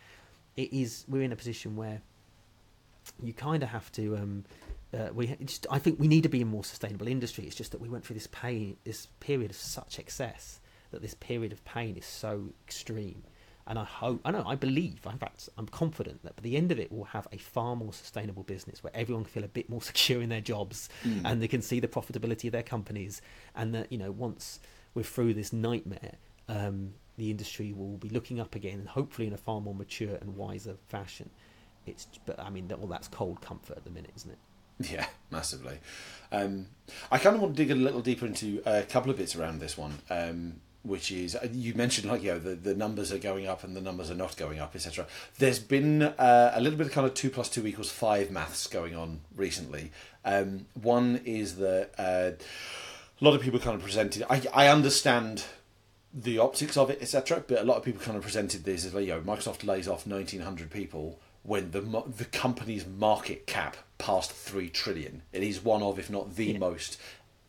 it 0.58 0.74
is 0.74 1.06
we're 1.08 1.22
in 1.22 1.32
a 1.32 1.36
position 1.36 1.76
where 1.76 2.02
you 3.24 3.34
kind 3.34 3.64
of 3.64 3.70
have 3.70 3.92
to. 3.94 4.18
Um, 4.18 4.46
uh, 4.94 5.10
we 5.14 5.28
just, 5.44 5.68
I 5.70 5.80
think 5.80 6.00
we 6.00 6.08
need 6.08 6.24
to 6.24 6.30
be 6.30 6.42
a 6.42 6.46
more 6.46 6.64
sustainable 6.64 7.08
industry. 7.08 7.46
It's 7.46 7.56
just 7.56 7.72
that 7.72 7.82
we 7.82 7.90
went 7.90 8.06
through 8.06 8.16
this 8.16 8.28
pain, 8.28 8.78
this 8.84 9.08
period 9.20 9.52
of 9.52 9.58
such 9.58 10.00
excess 10.00 10.60
that 10.92 11.02
this 11.02 11.14
period 11.14 11.52
of 11.52 11.64
pain 11.66 11.98
is 11.98 12.06
so 12.06 12.54
extreme. 12.66 13.24
And 13.70 13.78
I 13.78 13.84
hope, 13.84 14.22
I 14.24 14.32
know, 14.32 14.46
I 14.48 14.56
believe, 14.56 15.02
in 15.06 15.18
fact, 15.18 15.50
I'm 15.58 15.68
confident 15.68 16.24
that 16.24 16.38
by 16.38 16.42
the 16.42 16.56
end 16.56 16.72
of 16.72 16.80
it, 16.80 16.90
we'll 16.90 17.04
have 17.06 17.28
a 17.34 17.38
far 17.38 17.76
more 17.76 17.92
sustainable 17.92 18.44
business 18.44 18.82
where 18.82 18.96
everyone 18.96 19.26
can 19.26 19.34
feel 19.34 19.44
a 19.44 19.50
bit 19.50 19.70
more 19.70 19.82
secure 19.92 20.22
in 20.22 20.30
their 20.30 20.42
jobs 20.42 20.90
mm. 21.04 21.22
and 21.26 21.42
they 21.42 21.50
can 21.50 21.62
see 21.62 21.82
the 21.82 21.88
profitability 21.88 22.46
of 22.46 22.54
their 22.54 22.64
companies. 22.64 23.22
And 23.56 23.76
that, 23.76 23.92
you 23.92 23.98
know, 23.98 24.12
once 24.12 24.62
we're 24.94 25.04
through 25.04 25.34
this 25.34 25.52
nightmare, 25.52 26.16
um, 26.48 26.94
the 27.18 27.32
industry 27.32 27.74
will 27.74 27.98
be 27.98 28.10
looking 28.10 28.40
up 28.40 28.56
again, 28.56 28.80
and 28.80 28.88
hopefully 28.88 29.28
in 29.28 29.34
a 29.34 29.38
far 29.38 29.60
more 29.60 29.76
mature 29.76 30.16
and 30.16 30.36
wiser 30.36 30.76
fashion. 30.88 31.30
It's, 31.86 32.08
but 32.26 32.40
I 32.40 32.50
mean, 32.50 32.72
all 32.72 32.88
that's 32.88 33.08
cold 33.08 33.42
comfort 33.42 33.78
at 33.78 33.84
the 33.84 33.90
minute, 33.90 34.12
isn't 34.16 34.32
it? 34.32 34.38
Yeah, 34.92 35.08
massively. 35.32 35.80
Um, 36.32 36.68
I 37.12 37.18
kind 37.18 37.36
of 37.36 37.42
want 37.42 37.56
to 37.56 37.64
dig 37.64 37.72
a 37.72 37.76
little 37.76 38.02
deeper 38.02 38.26
into 38.26 38.62
a 38.66 38.84
couple 38.84 39.10
of 39.10 39.18
bits 39.18 39.36
around 39.36 39.60
this 39.60 39.78
one, 39.78 40.00
um, 40.10 40.62
which 40.84 41.12
is 41.12 41.36
uh, 41.36 41.48
you 41.52 41.74
mentioned 41.74 42.10
like 42.10 42.22
you 42.22 42.34
know 42.34 42.40
the, 42.40 42.54
the 42.54 42.76
numbers 42.76 43.12
are 43.12 43.18
going 43.18 43.48
up 43.48 43.64
and 43.64 43.76
the 43.76 43.82
numbers 43.82 44.12
are 44.12 44.16
not 44.16 44.38
going 44.38 44.60
up, 44.60 44.76
etc. 44.76 45.08
There's 45.40 45.60
been 45.60 46.04
uh, 46.04 46.52
a 46.54 46.62
little 46.62 46.78
bit 46.78 46.88
of 46.88 46.94
kind 46.94 47.08
of 47.08 47.16
two 47.16 47.32
plus 47.32 47.50
two 47.50 47.66
equals 47.66 47.90
five 47.90 48.30
maths 48.30 48.68
going 48.68 48.96
on 48.96 49.22
recently. 49.36 49.92
Um, 50.24 50.68
one 50.76 51.22
is 51.26 51.56
that 51.56 51.92
uh, 51.98 52.32
a 53.20 53.26
lot 53.26 53.34
of 53.34 53.42
people 53.42 53.60
kind 53.60 53.76
of 53.76 53.82
presented. 53.82 54.24
I 54.30 54.44
I 54.54 54.68
understand 54.68 55.46
the 56.18 56.40
optics 56.40 56.76
of 56.78 56.90
it, 56.90 57.02
etc. 57.02 57.44
But 57.48 57.60
a 57.60 57.64
lot 57.64 57.78
of 57.78 57.84
people 57.84 58.02
kind 58.02 58.18
of 58.18 58.24
presented 58.24 58.64
this 58.64 58.86
as, 58.86 58.94
you 58.94 59.08
know, 59.08 59.22
Microsoft 59.22 59.66
lays 59.66 59.88
off 59.88 60.08
1,900 60.08 60.72
people 60.72 61.20
when 61.44 61.72
the 61.72 61.82
the 62.18 62.26
company's 62.26 62.86
market 62.86 63.48
cap 63.48 63.78
passed 63.98 64.32
three 64.32 64.70
trillion. 64.70 65.22
It 65.32 65.44
is 65.44 65.64
one 65.64 65.84
of, 65.84 66.00
if 66.00 66.10
not 66.10 66.36
the 66.36 66.48
yeah. 66.48 66.58
most 66.58 67.00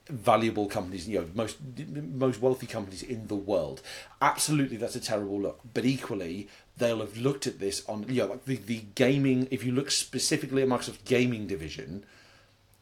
valuable 0.08 0.66
companies, 0.66 1.08
you 1.08 1.20
know, 1.20 1.26
most 1.34 1.58
most 2.14 2.40
wealthy 2.40 2.66
companies 2.66 3.02
in 3.02 3.26
the 3.28 3.34
world. 3.34 3.80
Absolutely, 4.20 4.76
that's 4.76 4.96
a 4.96 5.00
terrible 5.00 5.40
look. 5.40 5.60
But 5.72 5.84
equally, 5.84 6.48
they'll 6.76 7.00
have 7.00 7.16
looked 7.16 7.46
at 7.46 7.58
this 7.58 7.84
on, 7.88 8.04
you 8.08 8.22
know, 8.22 8.28
like 8.28 8.44
the, 8.44 8.56
the 8.56 8.84
gaming. 8.94 9.48
If 9.50 9.64
you 9.64 9.72
look 9.72 9.90
specifically 9.90 10.62
at 10.62 10.68
Microsoft's 10.68 11.02
gaming 11.04 11.46
division, 11.46 12.04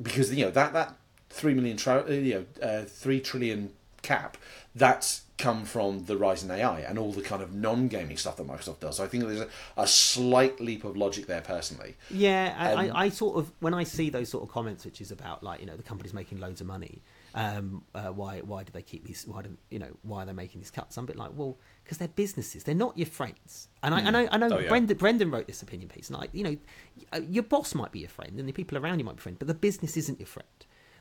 because 0.03 0.35
you 0.35 0.44
know 0.44 0.51
that 0.51 0.72
that 0.72 0.96
three 1.31 1.55
million, 1.55 1.77
tra- 1.77 2.05
uh, 2.09 2.12
you 2.12 2.46
know, 2.61 2.66
uh, 2.66 2.83
three 2.83 3.20
trillion 3.20 3.72
cap, 4.03 4.37
that's 4.75 5.22
come 5.38 5.64
from 5.66 6.05
the 6.07 6.16
rise 6.16 6.42
in 6.42 6.51
AI 6.51 6.81
and 6.81 6.99
all 6.99 7.12
the 7.12 7.20
kind 7.20 7.42
of 7.42 7.53
non-gaming 7.55 8.16
stuff 8.16 8.37
that 8.38 8.46
Microsoft 8.46 8.81
does. 8.81 8.96
So 8.96 9.05
I 9.05 9.07
think 9.07 9.25
there's 9.25 9.40
a, 9.40 9.49
a 9.77 9.87
slight 9.87 10.61
leap 10.61 10.85
of 10.85 10.96
logic 10.96 11.27
there, 11.27 11.42
personally. 11.42 11.94
Yeah, 12.11 12.55
I, 12.59 12.72
Um, 12.72 12.79
I, 12.79 13.01
I 13.05 13.09
sort 13.11 13.37
of 13.37 13.53
when 13.61 13.75
I 13.75 13.85
see 13.85 14.09
those 14.09 14.31
sort 14.31 14.44
of 14.44 14.51
comments, 14.51 14.85
which 14.85 15.01
is 15.01 15.11
about 15.11 15.42
like 15.42 15.61
you 15.61 15.66
know 15.66 15.77
the 15.77 15.83
company's 15.83 16.14
making 16.14 16.40
loads 16.40 16.61
of 16.61 16.66
money. 16.66 17.03
Um, 17.35 17.85
uh, 17.94 18.07
why 18.09 18.40
why 18.40 18.62
do 18.62 18.72
they 18.72 18.81
keep 18.81 19.05
these? 19.05 19.27
Why 19.27 19.42
do 19.42 19.55
you 19.70 19.79
know 19.79 19.90
why 20.03 20.22
are 20.22 20.27
they 20.27 20.33
making 20.33 20.62
these 20.62 20.70
cuts? 20.70 20.96
I'm 20.96 21.05
a 21.05 21.07
bit 21.07 21.16
like, 21.16 21.33
well, 21.35 21.59
because 21.85 21.99
they're 21.99 22.09
businesses. 22.09 22.64
They're 22.64 22.75
not 22.75 22.96
your 22.96 23.07
friends. 23.07 23.68
And 23.83 23.94
I, 23.94 23.99
I 24.07 24.11
know 24.11 24.29
I 24.33 24.38
know 24.38 24.49
Oh, 24.53 24.59
yeah. 24.59 24.68
Brendan, 24.68 24.96
Brendan 24.96 25.31
wrote 25.31 25.46
this 25.46 25.61
opinion 25.61 25.90
piece, 25.90 26.09
and 26.09 26.18
like 26.18 26.31
you 26.33 26.44
know, 26.44 27.20
your 27.29 27.42
boss 27.42 27.75
might 27.75 27.92
be 27.92 27.99
your 28.01 28.09
friend, 28.09 28.38
and 28.38 28.49
the 28.49 28.53
people 28.53 28.79
around 28.79 29.01
you 29.01 29.05
might 29.05 29.16
be 29.16 29.20
friend, 29.22 29.38
but 29.38 29.49
the 29.49 29.55
business 29.55 29.99
isn't 29.99 30.18
your 30.18 30.27
friend. 30.27 30.49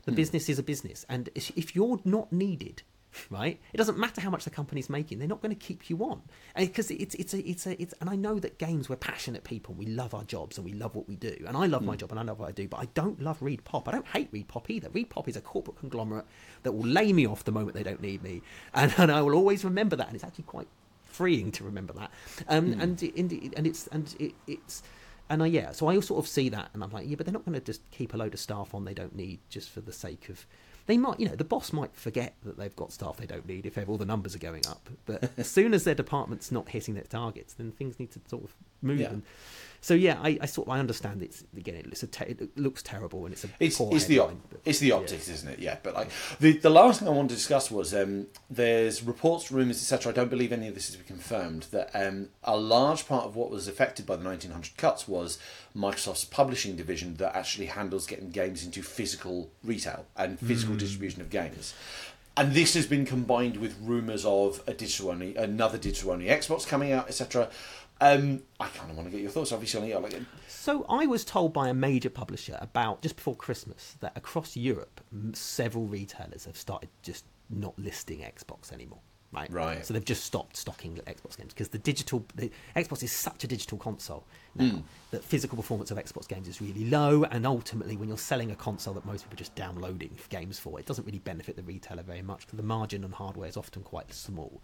The 0.04 0.12
business 0.12 0.48
is 0.48 0.58
a 0.58 0.62
business, 0.62 1.04
and 1.08 1.30
if 1.34 1.74
you're 1.74 1.98
not 2.04 2.32
needed, 2.32 2.82
right, 3.30 3.60
it 3.72 3.76
doesn't 3.76 3.98
matter 3.98 4.20
how 4.20 4.30
much 4.30 4.44
the 4.44 4.50
company's 4.50 4.88
making. 4.88 5.18
They're 5.18 5.28
not 5.28 5.42
going 5.42 5.54
to 5.54 5.66
keep 5.66 5.90
you 5.90 5.98
on, 6.04 6.22
because 6.56 6.90
it's 6.90 7.14
it's 7.14 7.34
a 7.34 7.48
it's 7.48 7.66
a 7.66 7.80
it's. 7.80 7.94
And 8.00 8.10
I 8.10 8.16
know 8.16 8.38
that 8.38 8.58
games 8.58 8.88
we're 8.88 8.96
passionate 8.96 9.44
people. 9.44 9.74
We 9.74 9.86
love 9.86 10.14
our 10.14 10.24
jobs 10.24 10.58
and 10.58 10.64
we 10.64 10.72
love 10.72 10.94
what 10.94 11.08
we 11.08 11.16
do. 11.16 11.34
And 11.46 11.56
I 11.56 11.66
love 11.66 11.82
my 11.82 11.96
job 11.96 12.10
and 12.10 12.20
I 12.20 12.22
love 12.22 12.38
what 12.38 12.48
I 12.48 12.52
do. 12.52 12.68
But 12.68 12.80
I 12.80 12.88
don't 12.94 13.20
love 13.20 13.40
ReedPop. 13.40 13.88
I 13.88 13.92
don't 13.92 14.06
hate 14.06 14.32
ReedPop 14.32 14.70
either. 14.70 14.88
ReedPop 14.90 15.28
is 15.28 15.36
a 15.36 15.40
corporate 15.40 15.78
conglomerate 15.78 16.24
that 16.62 16.72
will 16.72 16.86
lay 16.86 17.12
me 17.12 17.26
off 17.26 17.44
the 17.44 17.52
moment 17.52 17.74
they 17.74 17.82
don't 17.82 18.02
need 18.02 18.22
me, 18.22 18.42
and, 18.74 18.92
and 18.96 19.10
I 19.10 19.22
will 19.22 19.34
always 19.34 19.64
remember 19.64 19.96
that. 19.96 20.06
And 20.08 20.14
it's 20.14 20.24
actually 20.24 20.44
quite 20.44 20.68
freeing 21.04 21.52
to 21.52 21.64
remember 21.64 21.92
that. 21.94 22.10
Um, 22.48 22.78
and 22.80 23.02
it, 23.02 23.16
and 23.16 23.32
and 23.56 23.66
it's 23.66 23.86
and 23.88 24.14
it, 24.18 24.34
it's. 24.46 24.82
And 25.28 25.42
I, 25.42 25.46
yeah, 25.46 25.72
so 25.72 25.88
I 25.88 25.98
sort 26.00 26.24
of 26.24 26.28
see 26.28 26.48
that, 26.50 26.70
and 26.72 26.84
I'm 26.84 26.90
like, 26.90 27.08
yeah, 27.08 27.16
but 27.16 27.26
they're 27.26 27.32
not 27.32 27.44
going 27.44 27.58
to 27.58 27.64
just 27.64 27.90
keep 27.90 28.14
a 28.14 28.16
load 28.16 28.32
of 28.32 28.38
staff 28.38 28.74
on 28.74 28.84
they 28.84 28.94
don't 28.94 29.16
need 29.16 29.40
just 29.48 29.70
for 29.70 29.80
the 29.80 29.92
sake 29.92 30.28
of. 30.28 30.46
They 30.86 30.96
might, 30.96 31.18
you 31.18 31.28
know, 31.28 31.34
the 31.34 31.44
boss 31.44 31.72
might 31.72 31.94
forget 31.94 32.36
that 32.44 32.56
they've 32.56 32.74
got 32.76 32.92
staff 32.92 33.16
they 33.16 33.26
don't 33.26 33.46
need 33.46 33.66
if 33.66 33.76
all 33.88 33.96
the 33.96 34.04
numbers 34.04 34.36
are 34.36 34.40
going 34.40 34.66
up. 34.68 34.88
But 35.04 35.30
as 35.36 35.48
soon 35.48 35.74
as 35.74 35.84
their 35.84 35.94
department's 35.94 36.52
not 36.52 36.68
hitting 36.68 36.94
their 36.94 37.04
targets, 37.04 37.54
then 37.54 37.72
things 37.72 37.98
need 37.98 38.12
to 38.12 38.20
sort 38.28 38.44
of 38.44 38.54
move. 38.82 39.00
Yeah. 39.00 39.08
And 39.08 39.22
so 39.86 39.94
yeah, 39.94 40.18
I, 40.20 40.36
I 40.40 40.46
sort 40.46 40.66
of 40.66 40.72
I 40.74 40.80
understand 40.80 41.22
it's 41.22 41.44
again 41.56 41.76
it 41.76 41.86
looks 41.86 42.02
a 42.02 42.08
te- 42.08 42.24
it 42.24 42.58
looks 42.58 42.82
terrible 42.82 43.24
and 43.24 43.32
it's 43.32 43.44
a 43.44 43.48
It's, 43.60 43.78
poor 43.78 43.94
it's 43.94 44.06
the 44.06 44.18
op- 44.18 44.34
it's 44.64 44.80
the 44.80 44.90
optics, 44.90 45.28
isn't 45.28 45.48
it? 45.48 45.60
Yeah, 45.60 45.76
but 45.80 45.94
like 45.94 46.10
the 46.40 46.58
the 46.58 46.70
last 46.70 46.98
thing 46.98 47.06
I 47.06 47.12
wanted 47.12 47.28
to 47.28 47.34
discuss 47.36 47.70
was 47.70 47.94
um, 47.94 48.26
there's 48.50 49.04
reports, 49.04 49.52
rumours, 49.52 49.76
etc. 49.76 50.10
I 50.10 50.16
don't 50.16 50.28
believe 50.28 50.50
any 50.50 50.66
of 50.66 50.74
this 50.74 50.88
has 50.88 50.96
been 50.96 51.06
confirmed. 51.06 51.68
That 51.70 51.90
um, 51.94 52.30
a 52.42 52.56
large 52.56 53.06
part 53.06 53.26
of 53.26 53.36
what 53.36 53.48
was 53.48 53.68
affected 53.68 54.06
by 54.06 54.16
the 54.16 54.24
1900 54.24 54.76
cuts 54.76 55.06
was 55.06 55.38
Microsoft's 55.76 56.24
publishing 56.24 56.74
division 56.74 57.14
that 57.18 57.36
actually 57.36 57.66
handles 57.66 58.08
getting 58.08 58.30
games 58.30 58.64
into 58.64 58.82
physical 58.82 59.52
retail 59.62 60.06
and 60.16 60.40
physical 60.40 60.74
distribution 60.74 61.20
of 61.20 61.30
games. 61.30 61.74
And 62.38 62.52
this 62.52 62.74
has 62.74 62.86
been 62.86 63.06
combined 63.06 63.56
with 63.56 63.76
rumours 63.80 64.26
of 64.26 64.62
a 64.66 64.74
digital 64.74 65.10
only, 65.10 65.36
another 65.36 65.78
digital 65.78 66.10
only 66.10 66.26
Xbox 66.26 66.66
coming 66.66 66.92
out, 66.92 67.08
etc. 67.08 67.48
Um, 68.00 68.42
I 68.60 68.68
kind 68.68 68.90
of 68.90 68.96
want 68.96 69.08
to 69.08 69.12
get 69.12 69.22
your 69.22 69.30
thoughts. 69.30 69.52
Obviously, 69.52 69.92
on 69.94 70.04
it. 70.04 70.12
like 70.12 70.22
So 70.48 70.84
I 70.88 71.06
was 71.06 71.24
told 71.24 71.52
by 71.52 71.68
a 71.68 71.74
major 71.74 72.10
publisher 72.10 72.58
about 72.60 73.02
just 73.02 73.16
before 73.16 73.36
Christmas 73.36 73.96
that 74.00 74.12
across 74.16 74.56
Europe, 74.56 75.00
several 75.32 75.86
retailers 75.86 76.44
have 76.44 76.56
started 76.56 76.90
just 77.02 77.24
not 77.48 77.78
listing 77.78 78.20
Xbox 78.20 78.72
anymore. 78.72 79.00
Right. 79.32 79.50
Right. 79.50 79.84
So 79.84 79.92
they've 79.92 80.04
just 80.04 80.24
stopped 80.24 80.56
stocking 80.56 80.96
Xbox 81.06 81.36
games 81.36 81.52
because 81.52 81.68
the 81.68 81.78
digital 81.78 82.24
the 82.36 82.50
Xbox 82.74 83.02
is 83.02 83.12
such 83.12 83.44
a 83.44 83.46
digital 83.46 83.76
console 83.76 84.24
now 84.54 84.68
Hmm. 84.70 84.78
that 85.10 85.24
physical 85.24 85.56
performance 85.56 85.90
of 85.90 85.98
Xbox 85.98 86.26
games 86.28 86.48
is 86.48 86.60
really 86.62 86.88
low, 86.88 87.24
and 87.24 87.46
ultimately, 87.46 87.96
when 87.96 88.08
you're 88.08 88.16
selling 88.16 88.50
a 88.50 88.56
console 88.56 88.94
that 88.94 89.04
most 89.04 89.22
people 89.24 89.34
are 89.34 89.38
just 89.38 89.54
downloading 89.54 90.16
games 90.30 90.58
for, 90.58 90.78
it 90.80 90.86
doesn't 90.86 91.04
really 91.04 91.18
benefit 91.18 91.56
the 91.56 91.62
retailer 91.62 92.02
very 92.02 92.22
much 92.22 92.40
because 92.46 92.56
the 92.56 92.62
margin 92.62 93.04
on 93.04 93.12
hardware 93.12 93.48
is 93.48 93.56
often 93.56 93.82
quite 93.82 94.14
small. 94.14 94.62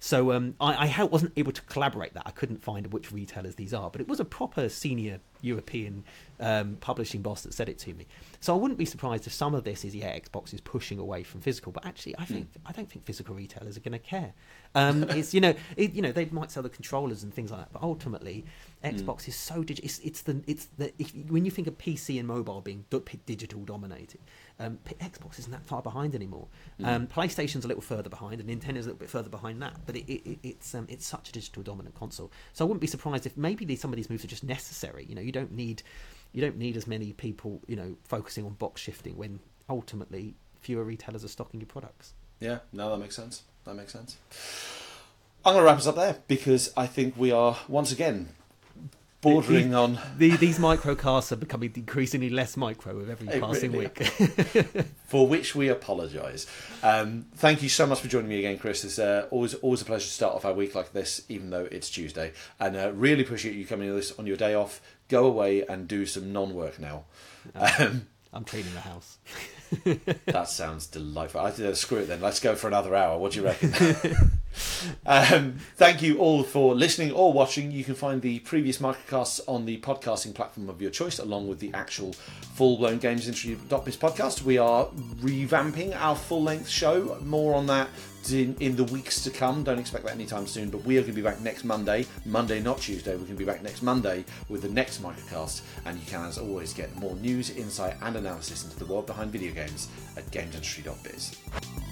So 0.00 0.32
um, 0.32 0.54
I, 0.60 0.84
I 0.84 0.86
ha- 0.86 1.06
wasn't 1.06 1.32
able 1.36 1.52
to 1.52 1.62
collaborate 1.62 2.14
that. 2.14 2.22
I 2.26 2.30
couldn't 2.30 2.62
find 2.62 2.86
which 2.92 3.12
retailers 3.12 3.56
these 3.56 3.74
are, 3.74 3.90
but 3.90 4.00
it 4.00 4.08
was 4.08 4.20
a 4.20 4.24
proper 4.24 4.68
senior 4.68 5.20
European 5.40 6.04
um, 6.40 6.76
publishing 6.80 7.22
boss 7.22 7.42
that 7.42 7.54
said 7.54 7.68
it 7.68 7.78
to 7.78 7.94
me. 7.94 8.06
So 8.40 8.54
I 8.54 8.58
wouldn't 8.58 8.78
be 8.78 8.84
surprised 8.84 9.26
if 9.26 9.32
some 9.32 9.54
of 9.54 9.64
this 9.64 9.84
is 9.84 9.94
yeah, 9.94 10.16
Xbox 10.18 10.54
is 10.54 10.60
pushing 10.60 10.98
away 10.98 11.22
from 11.22 11.40
physical, 11.40 11.72
but 11.72 11.84
actually 11.84 12.16
I 12.18 12.24
think 12.24 12.48
I 12.66 12.72
don't 12.72 12.88
think 12.88 13.04
physical 13.04 13.34
retailers 13.34 13.76
are 13.76 13.80
going 13.80 13.92
to 13.92 13.98
care. 13.98 14.32
Um, 14.74 15.02
it's 15.10 15.34
you 15.34 15.40
know 15.40 15.54
it, 15.76 15.92
you 15.92 16.02
know 16.02 16.12
they 16.12 16.26
might 16.26 16.50
sell 16.50 16.62
the 16.62 16.68
controllers 16.68 17.22
and 17.22 17.32
things 17.32 17.50
like 17.50 17.60
that, 17.60 17.72
but 17.72 17.82
ultimately 17.82 18.44
Xbox 18.84 19.26
is 19.26 19.34
so 19.34 19.62
digital. 19.62 19.84
It's, 19.84 19.98
it's 20.00 20.22
the 20.22 20.42
it's 20.46 20.66
the 20.78 20.92
if, 20.98 21.12
when 21.28 21.44
you 21.44 21.50
think 21.50 21.66
of 21.66 21.76
PC 21.78 22.18
and 22.18 22.28
mobile 22.28 22.60
being 22.60 22.84
digital 23.26 23.64
dominated, 23.64 24.20
um, 24.60 24.78
Xbox 25.00 25.38
isn't 25.38 25.52
that 25.52 25.64
far 25.66 25.82
behind 25.82 26.14
anymore. 26.14 26.48
Um, 26.82 27.06
PlayStation's 27.06 27.64
a 27.64 27.68
little 27.68 27.82
further 27.82 28.08
behind, 28.10 28.40
and 28.40 28.48
Nintendo's 28.48 28.86
a 28.86 28.88
little 28.90 28.94
bit 28.98 29.10
further 29.10 29.28
behind 29.28 29.62
that. 29.62 29.74
But 29.86 29.96
it, 29.96 30.10
it, 30.12 30.28
it- 30.30 30.38
it's 30.42 30.74
um, 30.74 30.86
it's 30.88 31.06
such 31.06 31.28
a 31.28 31.32
digital 31.32 31.62
dominant 31.62 31.94
console. 31.94 32.30
So 32.52 32.64
I 32.64 32.66
wouldn't 32.66 32.80
be 32.80 32.86
surprised 32.86 33.24
if 33.26 33.36
maybe 33.36 33.64
these, 33.64 33.80
some 33.80 33.92
of 33.92 33.96
these 33.96 34.10
moves 34.10 34.24
are 34.24 34.28
just 34.28 34.44
necessary. 34.44 35.04
You 35.08 35.14
know, 35.14 35.20
you 35.22 35.32
don't 35.32 35.52
need 35.52 35.82
you 36.32 36.40
don't 36.42 36.56
need 36.58 36.76
as 36.76 36.86
many 36.86 37.12
people 37.12 37.60
you 37.66 37.76
know 37.76 37.96
focusing 38.04 38.44
on 38.44 38.52
box 38.54 38.80
shifting 38.80 39.16
when 39.16 39.40
ultimately 39.70 40.34
fewer 40.60 40.82
retailers 40.84 41.24
are 41.24 41.28
stocking 41.28 41.60
your 41.60 41.66
products. 41.68 42.12
Yeah, 42.40 42.58
no, 42.72 42.90
that 42.90 42.98
makes 42.98 43.14
sense. 43.16 43.42
That 43.64 43.74
makes 43.74 43.92
sense. 43.92 44.16
I'm 45.44 45.54
going 45.54 45.62
to 45.62 45.66
wrap 45.66 45.78
us 45.78 45.86
up 45.86 45.94
there 45.96 46.16
because 46.26 46.72
I 46.76 46.86
think 46.86 47.16
we 47.16 47.30
are 47.32 47.56
once 47.68 47.92
again 47.92 48.30
bordering 49.20 49.74
on. 49.74 49.98
The, 50.16 50.36
these 50.36 50.58
microcasts 50.58 51.32
are 51.32 51.36
becoming 51.36 51.72
increasingly 51.74 52.30
less 52.30 52.56
micro 52.56 52.96
with 52.96 53.10
every 53.10 53.28
It 53.28 53.40
passing 53.40 53.72
really 53.72 53.86
week. 53.86 54.06
For 55.06 55.26
which 55.26 55.54
we 55.54 55.68
apologise. 55.68 56.46
Um, 56.82 57.26
thank 57.36 57.62
you 57.62 57.68
so 57.68 57.86
much 57.86 58.00
for 58.00 58.08
joining 58.08 58.28
me 58.28 58.38
again, 58.38 58.58
Chris. 58.58 58.84
It's 58.84 58.98
uh, 58.98 59.26
always 59.30 59.54
always 59.54 59.82
a 59.82 59.84
pleasure 59.84 60.06
to 60.06 60.12
start 60.12 60.34
off 60.34 60.44
our 60.44 60.52
week 60.52 60.74
like 60.74 60.92
this, 60.92 61.22
even 61.28 61.50
though 61.50 61.66
it's 61.70 61.90
Tuesday. 61.90 62.32
And 62.60 62.76
uh, 62.76 62.92
really 62.94 63.22
appreciate 63.22 63.54
you 63.54 63.66
coming 63.66 63.88
to 63.88 63.94
this 63.94 64.16
on 64.18 64.26
your 64.26 64.36
day 64.36 64.54
off. 64.54 64.80
Go 65.08 65.26
away 65.26 65.64
and 65.66 65.88
do 65.88 66.04
some 66.04 66.32
non-work 66.32 66.78
now. 66.78 67.04
Um, 67.54 68.06
I'm 68.32 68.44
cleaning 68.44 68.74
the 68.74 68.80
house. 68.80 69.18
that 70.26 70.48
sounds 70.48 70.86
delightful. 70.86 71.40
I 71.40 71.50
did 71.50 71.76
screw 71.76 71.98
it 71.98 72.08
then. 72.08 72.20
Let's 72.20 72.40
go 72.40 72.54
for 72.54 72.66
another 72.66 72.94
hour. 72.94 73.18
What 73.18 73.32
do 73.32 73.40
you 73.40 73.46
reckon? 73.46 73.72
um, 75.06 75.58
thank 75.76 76.02
you 76.02 76.18
all 76.18 76.42
for 76.42 76.74
listening 76.74 77.12
or 77.12 77.32
watching. 77.32 77.70
You 77.70 77.84
can 77.84 77.94
find 77.94 78.22
the 78.22 78.38
previous 78.40 78.78
microcasts 78.78 79.40
on 79.46 79.66
the 79.66 79.78
podcasting 79.80 80.34
platform 80.34 80.68
of 80.68 80.80
your 80.80 80.90
choice, 80.90 81.18
along 81.18 81.48
with 81.48 81.60
the 81.60 81.72
actual 81.74 82.12
full-blown 82.12 82.98
Games 82.98 83.26
Industry.biz 83.26 83.96
podcast. 83.96 84.42
We 84.42 84.58
are 84.58 84.86
revamping 85.20 85.94
our 85.96 86.16
full-length 86.16 86.68
show. 86.68 87.18
More 87.22 87.54
on 87.54 87.66
that 87.66 87.88
in, 88.30 88.56
in 88.60 88.76
the 88.76 88.84
weeks 88.84 89.22
to 89.24 89.30
come. 89.30 89.64
Don't 89.64 89.78
expect 89.78 90.04
that 90.04 90.12
anytime 90.12 90.46
soon. 90.46 90.70
But 90.70 90.84
we 90.84 90.96
are 90.98 91.00
going 91.00 91.12
to 91.12 91.16
be 91.16 91.22
back 91.22 91.40
next 91.40 91.64
Monday. 91.64 92.06
Monday, 92.24 92.60
not 92.60 92.78
Tuesday. 92.78 93.12
We're 93.12 93.18
going 93.18 93.32
to 93.32 93.34
be 93.36 93.44
back 93.44 93.62
next 93.62 93.82
Monday 93.82 94.24
with 94.48 94.62
the 94.62 94.68
next 94.68 95.02
microcast. 95.02 95.62
And 95.86 95.98
you 95.98 96.06
can, 96.06 96.24
as 96.24 96.38
always, 96.38 96.72
get 96.72 96.94
more 96.96 97.14
news, 97.16 97.50
insight, 97.50 97.96
and 98.02 98.16
analysis 98.16 98.64
into 98.64 98.78
the 98.78 98.86
world 98.86 99.06
behind 99.06 99.32
video 99.32 99.52
games 99.52 99.88
at 100.16 100.30
GamesIndustry.biz. 100.30 101.87